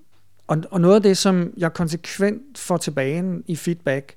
Og, 0.48 0.58
og 0.72 0.82
noget 0.82 0.96
af 0.96 1.02
det, 1.02 1.18
som 1.18 1.54
jeg 1.58 1.74
konsekvent 1.74 2.58
får 2.58 2.78
tilbage 2.78 3.44
i 3.48 3.56
feedback, 3.56 4.16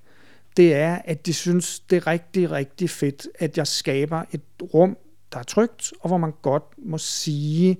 det 0.57 0.75
er, 0.75 0.99
at 1.05 1.27
de 1.27 1.35
synes, 1.35 1.81
det 1.81 1.97
er 1.97 2.07
rigtig, 2.07 2.51
rigtig 2.51 2.91
fedt, 2.91 3.29
at 3.39 3.59
jeg 3.59 3.67
skaber 3.67 4.23
et 4.33 4.43
rum, 4.63 4.97
der 5.33 5.39
er 5.39 5.43
trygt, 5.43 5.93
og 6.01 6.09
hvor 6.09 6.19
man 6.19 6.33
godt 6.43 6.65
må 6.79 6.99
sige, 6.99 7.77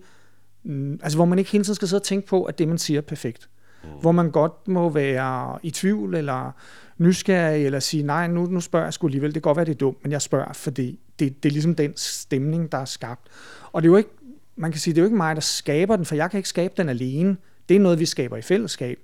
mm, 0.63 1.01
altså 1.03 1.19
hvor 1.19 1.25
man 1.25 1.39
ikke 1.39 1.51
hele 1.51 1.65
tiden 1.65 1.75
skal 1.75 1.89
sidde 1.89 2.01
og 2.01 2.05
tænke 2.05 2.27
på, 2.27 2.45
at 2.45 2.59
det, 2.59 2.69
man 2.69 2.79
siger, 2.79 2.99
er 2.99 3.03
perfekt. 3.03 3.49
Mm. 3.85 3.89
Hvor 4.01 4.13
man 4.13 4.31
godt 4.31 4.69
må 4.69 4.89
være 4.89 5.59
i 5.63 5.71
tvivl, 5.71 6.15
eller 6.15 6.53
nysgerrig, 6.99 7.67
eller 7.67 7.81
sige, 7.81 8.03
nej, 8.03 8.27
nu, 8.27 8.47
nu 8.47 8.61
spørger 8.61 8.87
jeg 8.87 8.93
sgu 8.93 9.07
alligevel, 9.07 9.29
det 9.29 9.43
kan 9.43 9.49
godt 9.49 9.57
være, 9.57 9.67
det 9.67 9.73
er 9.73 9.79
dumt, 9.79 9.99
men 10.03 10.13
jeg 10.13 10.23
spørger, 10.23 10.53
fordi 10.53 11.01
det, 11.19 11.43
det 11.43 11.49
er 11.49 11.53
ligesom 11.53 11.75
den 11.75 11.93
stemning, 11.97 12.73
der 12.73 12.79
er 12.79 12.85
skabt. 12.85 13.29
Og 13.73 13.83
det 13.83 13.89
er 13.89 13.91
jo 13.91 13.97
ikke, 13.97 14.11
man 14.57 14.73
kan 14.73 14.81
sige, 14.81 14.95
det 14.95 14.99
er 14.99 15.03
jo 15.03 15.07
ikke 15.07 15.17
mig, 15.17 15.37
der 15.37 15.43
skaber 15.43 15.97
den, 15.97 16.05
for 16.05 16.15
jeg 16.15 16.31
kan 16.31 16.39
ikke 16.39 16.49
skabe 16.49 16.75
den 16.77 16.89
alene. 16.89 17.37
Det 17.69 17.77
er 17.77 17.81
noget, 17.81 18.01
vi 18.01 18.07
skaber 18.07 18.37
i 18.37 18.43
fællesskab. 18.43 18.99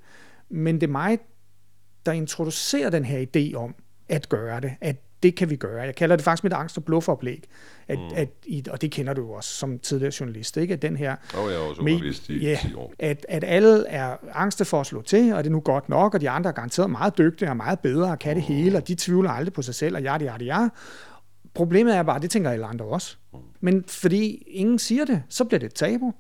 Men 0.49 0.75
det 0.75 0.83
er 0.83 0.91
mig, 0.91 1.19
der 2.07 2.13
introducerer 2.13 2.91
den 2.91 3.05
her 3.05 3.27
idé 3.27 3.57
om 3.57 3.75
at 4.09 4.29
gøre 4.29 4.61
det, 4.61 4.73
at 4.81 4.97
det 5.23 5.35
kan 5.35 5.51
vi 5.51 5.57
gøre. 5.57 5.83
Jeg 5.83 5.95
kalder 5.95 6.17
det 6.17 6.25
faktisk 6.25 6.45
mit 6.45 6.53
angst- 6.53 6.77
og 6.77 6.85
bluffoplæg. 6.85 7.45
At, 7.89 7.99
mm. 7.99 8.05
at, 8.17 8.69
og 8.69 8.83
det 8.83 8.91
kender 8.91 9.13
du 9.15 9.23
jo 9.23 9.33
også 9.33 9.55
som 9.55 9.79
tidligere 9.79 10.13
journalist, 10.21 10.57
ikke? 10.57 10.75
At 10.75 10.83
den 10.83 10.97
her... 10.97 11.17
Oh, 11.39 11.51
jeg 11.51 11.59
har 11.59 11.67
også 11.67 11.83
med, 11.83 12.15
i 12.29 12.39
ja, 12.39 12.59
10 12.63 12.75
år. 12.75 12.93
At, 12.99 13.27
at 13.29 13.45
alle 13.45 13.87
er 13.87 14.17
angste 14.33 14.65
for 14.65 14.81
at 14.81 14.87
slå 14.87 15.03
til, 15.03 15.33
og 15.33 15.45
det 15.45 15.51
er 15.51 15.53
nu 15.53 15.61
godt 15.61 15.89
nok, 15.89 16.15
og 16.15 16.21
de 16.21 16.31
andre 16.31 16.51
er 16.51 16.55
garanteret 16.55 16.91
meget 16.91 17.19
dygtige 17.19 17.49
og 17.49 17.57
meget 17.57 17.81
bedre 17.81 18.11
og 18.11 18.19
kan 18.19 18.37
det 18.37 18.49
mm. 18.49 18.55
hele, 18.55 18.77
og 18.77 18.89
de 18.89 18.95
tvivler 18.95 19.31
aldrig 19.31 19.53
på 19.53 19.63
sig 19.63 19.75
selv, 19.75 19.97
og 19.97 20.03
ja, 20.03 20.17
det, 20.19 20.25
ja, 20.25 20.35
det, 20.39 20.47
ja. 20.47 20.69
Problemet 21.55 21.97
er 21.97 22.03
bare, 22.03 22.21
det 22.21 22.31
tænker 22.31 22.51
alle 22.51 22.67
andre 22.67 22.85
også. 22.85 23.17
Mm. 23.33 23.39
Men 23.61 23.85
fordi 23.89 24.35
ingen 24.35 24.79
siger 24.79 25.05
det, 25.05 25.23
så 25.29 25.45
bliver 25.45 25.59
det 25.59 25.67
et 25.67 25.75
tabu. 25.75 26.13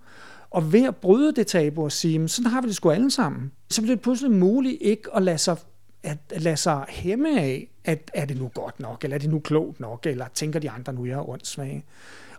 Og 0.53 0.73
ved 0.73 0.87
at 0.87 0.97
bryde 0.97 1.33
det 1.33 1.47
tabu 1.47 1.85
og 1.85 1.93
sige, 1.93 2.29
sådan 2.29 2.51
har 2.51 2.61
vi 2.61 2.69
det 2.69 2.77
sgu 2.77 2.91
alle 2.91 3.11
sammen, 3.11 3.53
så 3.71 3.83
bliver 3.83 3.97
det 3.97 4.03
pludselig 4.03 4.33
muligt 4.33 4.79
ikke 4.81 5.09
at 5.15 5.23
lade 5.23 5.39
sig, 5.39 5.57
at, 6.03 6.19
at 6.31 6.43
lade 6.43 6.57
sig 6.57 6.85
hæmme 6.89 7.41
af, 7.41 7.69
at 7.85 8.11
er 8.15 8.25
det 8.25 8.39
nu 8.39 8.51
godt 8.55 8.81
nok, 8.81 9.05
eller 9.05 9.15
er 9.15 9.19
det 9.19 9.31
nu 9.31 9.39
klogt 9.39 9.81
nok, 9.81 10.07
eller 10.07 10.27
tænker 10.35 10.61
de 10.61 10.71
andre 10.71 10.93
nu, 10.93 11.05
jeg 11.05 11.15
er 11.15 11.29
åndssvage. 11.29 11.85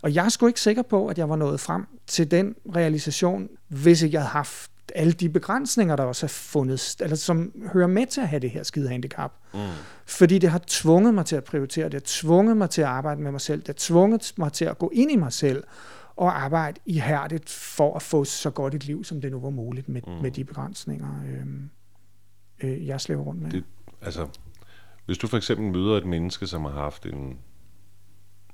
Og 0.02 0.14
jeg 0.14 0.24
er 0.24 0.28
sgu 0.28 0.46
ikke 0.46 0.60
sikker 0.60 0.82
på, 0.82 1.06
at 1.06 1.18
jeg 1.18 1.28
var 1.28 1.36
nået 1.36 1.60
frem 1.60 1.86
til 2.06 2.30
den 2.30 2.54
realisation, 2.76 3.48
hvis 3.68 4.02
ikke 4.02 4.14
jeg 4.14 4.22
havde 4.22 4.30
haft 4.30 4.70
alle 4.94 5.12
de 5.12 5.28
begrænsninger, 5.28 5.96
der 5.96 6.04
også 6.04 6.26
er 6.26 6.28
fundet, 6.28 6.96
eller 7.00 7.16
som 7.16 7.52
hører 7.72 7.86
med 7.86 8.06
til 8.06 8.20
at 8.20 8.28
have 8.28 8.40
det 8.40 8.50
her 8.50 8.62
skide 8.62 8.88
handicap. 8.88 9.32
Mm. 9.54 9.60
Fordi 10.06 10.38
det 10.38 10.50
har 10.50 10.60
tvunget 10.66 11.14
mig 11.14 11.26
til 11.26 11.36
at 11.36 11.44
prioritere, 11.44 11.84
det 11.84 11.94
har 11.94 12.02
tvunget 12.04 12.56
mig 12.56 12.70
til 12.70 12.80
at 12.82 12.88
arbejde 12.88 13.22
med 13.22 13.32
mig 13.32 13.40
selv, 13.40 13.60
det 13.60 13.68
har 13.68 13.74
tvunget 13.78 14.32
mig 14.36 14.52
til 14.52 14.64
at 14.64 14.78
gå 14.78 14.90
ind 14.94 15.10
i 15.10 15.16
mig 15.16 15.32
selv 15.32 15.64
og 16.16 16.42
arbejde 16.42 16.80
ihærdigt 16.86 17.48
for 17.48 17.96
at 17.96 18.02
få 18.02 18.24
så 18.24 18.50
godt 18.50 18.74
et 18.74 18.84
liv, 18.84 19.04
som 19.04 19.20
det 19.20 19.30
nu 19.30 19.40
var 19.40 19.50
muligt 19.50 19.88
med, 19.88 20.02
mm. 20.06 20.12
med 20.12 20.30
de 20.30 20.44
begrænsninger, 20.44 21.22
øh, 21.26 21.46
øh, 22.70 22.86
jeg 22.86 23.00
slæver 23.00 23.22
rundt 23.22 23.42
med. 23.42 23.50
Det, 23.50 23.64
altså, 24.02 24.28
hvis 25.06 25.18
du 25.18 25.26
for 25.26 25.36
eksempel 25.36 25.66
møder 25.66 25.96
et 25.96 26.06
menneske, 26.06 26.46
som 26.46 26.64
har 26.64 26.72
haft 26.72 27.06
en, 27.06 27.38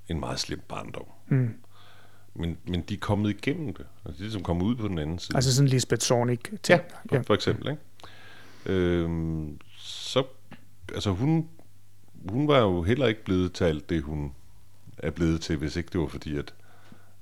en 0.08 0.20
meget 0.20 0.38
slem 0.38 0.60
barndom, 0.68 1.06
mm 1.28 1.54
men, 2.34 2.58
men 2.66 2.82
de 2.82 2.94
er 2.94 2.98
kommet 2.98 3.30
igennem 3.30 3.74
det. 3.74 3.86
Altså, 4.04 4.18
de 4.18 4.22
er 4.22 4.22
ligesom 4.22 4.42
kommet 4.42 4.64
ud 4.64 4.76
på 4.76 4.88
den 4.88 4.98
anden 4.98 5.18
side. 5.18 5.36
Altså 5.36 5.54
sådan 5.54 5.68
Lisbeth 5.68 6.00
Zornig 6.00 6.38
Ja, 6.68 6.76
for, 6.76 7.16
ja. 7.16 7.20
for 7.20 7.34
eksempel. 7.34 7.70
Ikke? 7.70 7.82
Øhm, 8.66 9.60
så, 9.78 10.24
altså 10.94 11.10
hun, 11.10 11.48
hun 12.28 12.48
var 12.48 12.58
jo 12.58 12.82
heller 12.82 13.06
ikke 13.06 13.24
blevet 13.24 13.52
til 13.52 13.64
alt 13.64 13.90
det, 13.90 14.02
hun 14.02 14.32
er 14.98 15.10
blevet 15.10 15.40
til, 15.40 15.56
hvis 15.56 15.76
ikke 15.76 15.88
det 15.92 16.00
var 16.00 16.06
fordi, 16.06 16.36
at, 16.36 16.54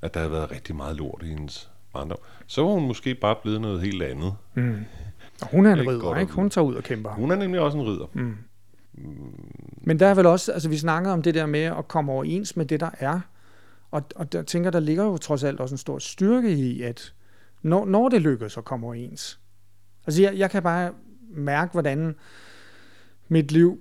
at 0.02 0.14
der 0.14 0.20
havde 0.20 0.32
været 0.32 0.50
rigtig 0.50 0.76
meget 0.76 0.96
lort 0.96 1.22
i 1.24 1.28
hendes 1.28 1.70
barndom. 1.92 2.18
Så 2.46 2.62
var 2.62 2.70
hun 2.70 2.86
måske 2.86 3.14
bare 3.14 3.36
blevet 3.42 3.60
noget 3.60 3.80
helt 3.80 4.02
andet. 4.02 4.34
Mm. 4.54 4.76
Og 5.40 5.48
hun 5.50 5.66
er 5.66 5.72
en 5.72 5.88
ridder, 5.88 6.16
ikke? 6.16 6.32
Hun 6.32 6.50
tager 6.50 6.64
ud 6.64 6.74
og 6.74 6.82
kæmper. 6.82 7.10
Hun 7.10 7.30
er 7.30 7.36
nemlig 7.36 7.60
også 7.60 7.78
en 7.78 7.84
ridder. 7.84 8.06
Mm. 8.12 8.34
Men 9.80 9.98
der 9.98 10.06
er 10.06 10.14
vel 10.14 10.26
også, 10.26 10.52
altså 10.52 10.68
vi 10.68 10.76
snakker 10.78 11.10
om 11.10 11.22
det 11.22 11.34
der 11.34 11.46
med 11.46 11.60
at 11.60 11.88
komme 11.88 12.12
overens 12.12 12.56
med 12.56 12.66
det, 12.66 12.80
der 12.80 12.90
er. 12.98 13.20
Og, 13.90 14.02
og 14.14 14.32
der 14.32 14.42
tænker, 14.42 14.70
der 14.70 14.80
ligger 14.80 15.04
jo 15.04 15.16
trods 15.16 15.44
alt 15.44 15.60
også 15.60 15.74
en 15.74 15.78
stor 15.78 15.98
styrke 15.98 16.52
i, 16.52 16.82
at 16.82 17.14
når, 17.62 17.84
når 17.84 18.08
det 18.08 18.22
lykkes 18.22 18.56
at 18.56 18.64
komme 18.64 18.86
overens. 18.86 19.40
Altså 20.06 20.22
jeg, 20.22 20.36
jeg 20.36 20.50
kan 20.50 20.62
bare 20.62 20.92
mærke, 21.30 21.72
hvordan 21.72 22.14
mit 23.28 23.52
liv, 23.52 23.80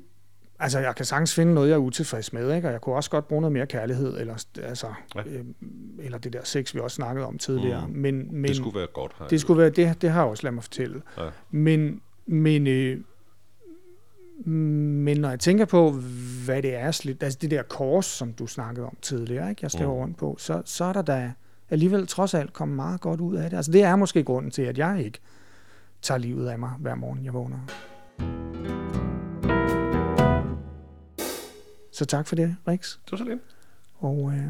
altså 0.60 0.80
jeg 0.80 0.96
kan 0.96 1.06
sagtens 1.06 1.36
finde 1.36 1.54
noget, 1.54 1.70
jeg 1.70 1.76
er 1.76 1.80
utilfreds 1.80 2.34
med, 2.34 2.56
ikke? 2.56 2.68
og 2.68 2.72
jeg 2.72 2.82
kunne 2.82 2.96
også 2.96 3.10
godt 3.10 3.28
bruge 3.28 3.42
noget 3.42 3.52
mere 3.52 3.68
kærlighed, 3.68 4.20
eller, 4.20 4.46
altså, 4.64 4.88
ja. 5.16 5.22
øh, 5.26 5.46
eller 6.00 6.18
det 6.18 6.34
der 6.34 6.44
sex, 6.44 6.76
vi 6.76 6.80
også 6.80 6.96
snakkede 6.96 7.26
om 7.26 7.38
tidligere. 7.38 7.88
Mm. 7.88 7.94
Men, 7.94 8.36
men, 8.36 8.48
det 8.48 8.56
skulle 8.56 8.80
være 8.80 8.88
godt. 8.94 9.12
Her, 9.20 9.28
det, 9.28 9.42
skulle 9.42 9.62
være, 9.62 9.70
det, 9.70 10.02
det 10.02 10.10
har 10.10 10.22
jeg 10.22 10.30
også 10.30 10.44
ladet 10.44 10.54
mig 10.54 10.64
fortælle. 10.64 11.02
Ja. 11.18 11.24
Men, 11.52 12.02
men 12.26 12.68
øh, 12.68 13.00
men 14.46 15.18
når 15.18 15.30
jeg 15.30 15.40
tænker 15.40 15.66
på, 15.66 15.92
hvad 16.46 16.62
det 16.62 16.76
er, 16.76 16.86
altså 16.86 17.38
det 17.42 17.52
der 17.52 17.64
kors, 17.64 18.06
som 18.06 18.34
du 18.34 18.48
snakkede 18.48 18.86
om 18.86 18.98
tidligere, 19.02 19.50
ikke? 19.50 19.60
jeg 19.62 19.72
står 19.72 19.94
mm. 19.94 20.00
rundt 20.00 20.18
på, 20.18 20.36
så, 20.40 20.62
så 20.66 20.86
er 20.86 20.94
der 20.94 21.02
da 21.02 21.32
alligevel 21.70 22.08
trods 22.08 22.34
alt 22.34 22.54
kommet 22.54 22.76
meget 22.76 23.02
godt 23.02 23.20
ud 23.22 23.36
af 23.36 23.50
det. 23.50 23.58
Altså 23.58 23.72
det 23.72 23.84
er 23.84 23.96
måske 23.96 24.24
grunden 24.24 24.52
til, 24.52 24.62
at 24.62 24.78
jeg 24.78 25.04
ikke 25.06 25.20
tager 26.02 26.18
livet 26.18 26.48
af 26.50 26.60
mig 26.60 26.72
hver 26.80 26.96
morgen, 26.96 27.26
jeg 27.26 27.34
vågner. 27.34 27.58
Så 31.98 32.06
tak 32.06 32.28
for 32.28 32.36
det, 32.36 32.56
Rix. 32.68 32.98
Det 33.06 33.12
var 33.12 33.18
så 33.18 33.24
lidt. 33.24 33.40
Og, 34.00 34.32
øh, 34.34 34.44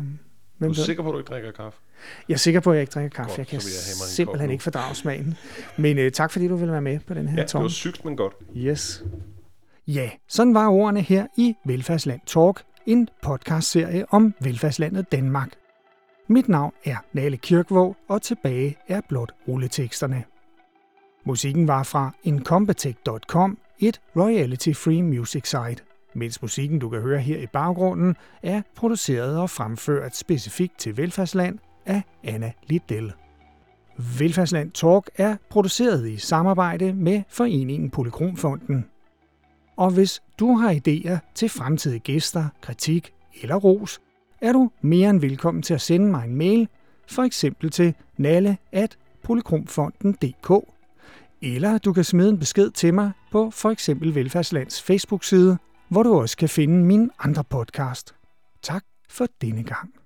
hvem 0.58 0.74
du 0.74 0.82
er 0.82 0.86
sikker 0.86 1.04
på, 1.04 1.10
at 1.10 1.14
du 1.14 1.18
ikke 1.18 1.30
drikker 1.30 1.52
kaffe? 1.52 1.80
Jeg 2.28 2.34
er 2.34 2.38
sikker 2.38 2.60
på, 2.60 2.72
at 2.72 2.76
jeg 2.76 2.82
ikke 2.82 2.92
drikker 2.92 3.16
kaffe. 3.16 3.30
Godt, 3.30 3.38
jeg 3.38 3.48
kan 3.48 3.56
jeg 3.56 3.62
simpelthen 3.94 4.52
ikke 4.52 4.64
fordrage 4.64 4.96
smagen. 4.96 5.38
Men 5.78 5.98
øh, 5.98 6.12
tak 6.12 6.32
fordi 6.32 6.48
du 6.48 6.56
ville 6.56 6.72
være 6.72 6.82
med 6.82 7.00
på 7.00 7.14
den 7.14 7.28
her 7.28 7.38
Ja, 7.38 7.44
det 7.44 7.54
var 7.54 7.68
sygt, 7.68 8.06
men 8.06 8.18
godt. 8.18 8.34
Yes. 8.56 9.04
Ja, 9.88 10.10
sådan 10.28 10.54
var 10.54 10.68
ordene 10.68 11.02
her 11.02 11.28
i 11.38 11.56
Velfærdsland 11.66 12.22
Talk, 12.26 12.64
en 12.86 13.10
podcastserie 13.22 14.06
om 14.10 14.34
velfærdslandet 14.40 15.12
Danmark. 15.12 15.50
Mit 16.28 16.50
navn 16.50 16.74
er 16.86 16.98
Nale 17.14 17.38
Kirkvåg, 17.38 17.96
og 18.08 18.22
tilbage 18.22 18.78
er 18.88 19.02
blot 19.10 19.34
rulleteksterne. 19.48 20.24
Musikken 21.26 21.68
var 21.68 21.84
fra 21.84 22.12
incompetech.com, 22.24 23.58
et 23.80 24.02
royalty-free 24.16 25.02
music 25.02 25.46
site, 25.50 25.84
mens 26.18 26.42
musikken, 26.42 26.80
du 26.80 26.90
kan 26.90 27.02
høre 27.02 27.20
her 27.20 27.38
i 27.38 27.48
baggrunden, 27.48 28.16
er 28.44 28.62
produceret 28.76 29.40
og 29.40 29.50
fremført 29.50 30.16
specifikt 30.16 30.78
til 30.78 30.98
Velfærdsland 30.98 31.60
af 31.86 32.02
Anna 32.24 32.52
Liddell. 32.64 33.14
Velfærdsland 34.20 34.72
Talk 34.72 35.10
er 35.16 35.36
produceret 35.50 36.10
i 36.10 36.18
samarbejde 36.18 36.94
med 36.94 37.24
Foreningen 37.30 37.90
Polykromfonden. 37.90 38.86
Og 39.76 39.92
hvis 39.92 40.22
du 40.40 40.54
har 40.54 40.74
idéer 40.74 41.18
til 41.36 41.50
fremtidige 41.50 42.00
gæster, 42.00 42.46
kritik 42.62 43.14
eller 43.42 43.56
ros, 43.56 44.02
er 44.42 44.54
du 44.54 44.72
mere 44.82 45.10
end 45.10 45.22
velkommen 45.22 45.64
til 45.64 45.74
at 45.74 45.82
sende 45.82 46.12
mig 46.12 46.26
en 46.26 46.36
mail, 46.36 46.68
for 47.08 47.24
eksempel 47.24 47.70
til 47.70 47.94
nalle 48.18 48.58
at 48.72 48.98
polykromfonden.dk, 49.24 50.52
eller 51.42 51.78
du 51.78 51.94
kan 51.94 52.04
smide 52.04 52.30
en 52.30 52.40
besked 52.40 52.72
til 52.72 52.94
mig 52.94 53.12
på 53.32 53.52
for 53.52 53.70
eksempel 53.70 54.16
Velfærdslands 54.16 54.82
Facebook-side, 54.82 55.58
hvor 55.90 56.04
du 56.04 56.20
også 56.22 56.38
kan 56.38 56.50
finde 56.50 56.86
min 56.86 57.12
andre 57.20 57.44
podcast. 57.44 58.16
Tak 58.62 58.84
for 59.10 59.28
denne 59.42 59.64
gang. 59.64 59.97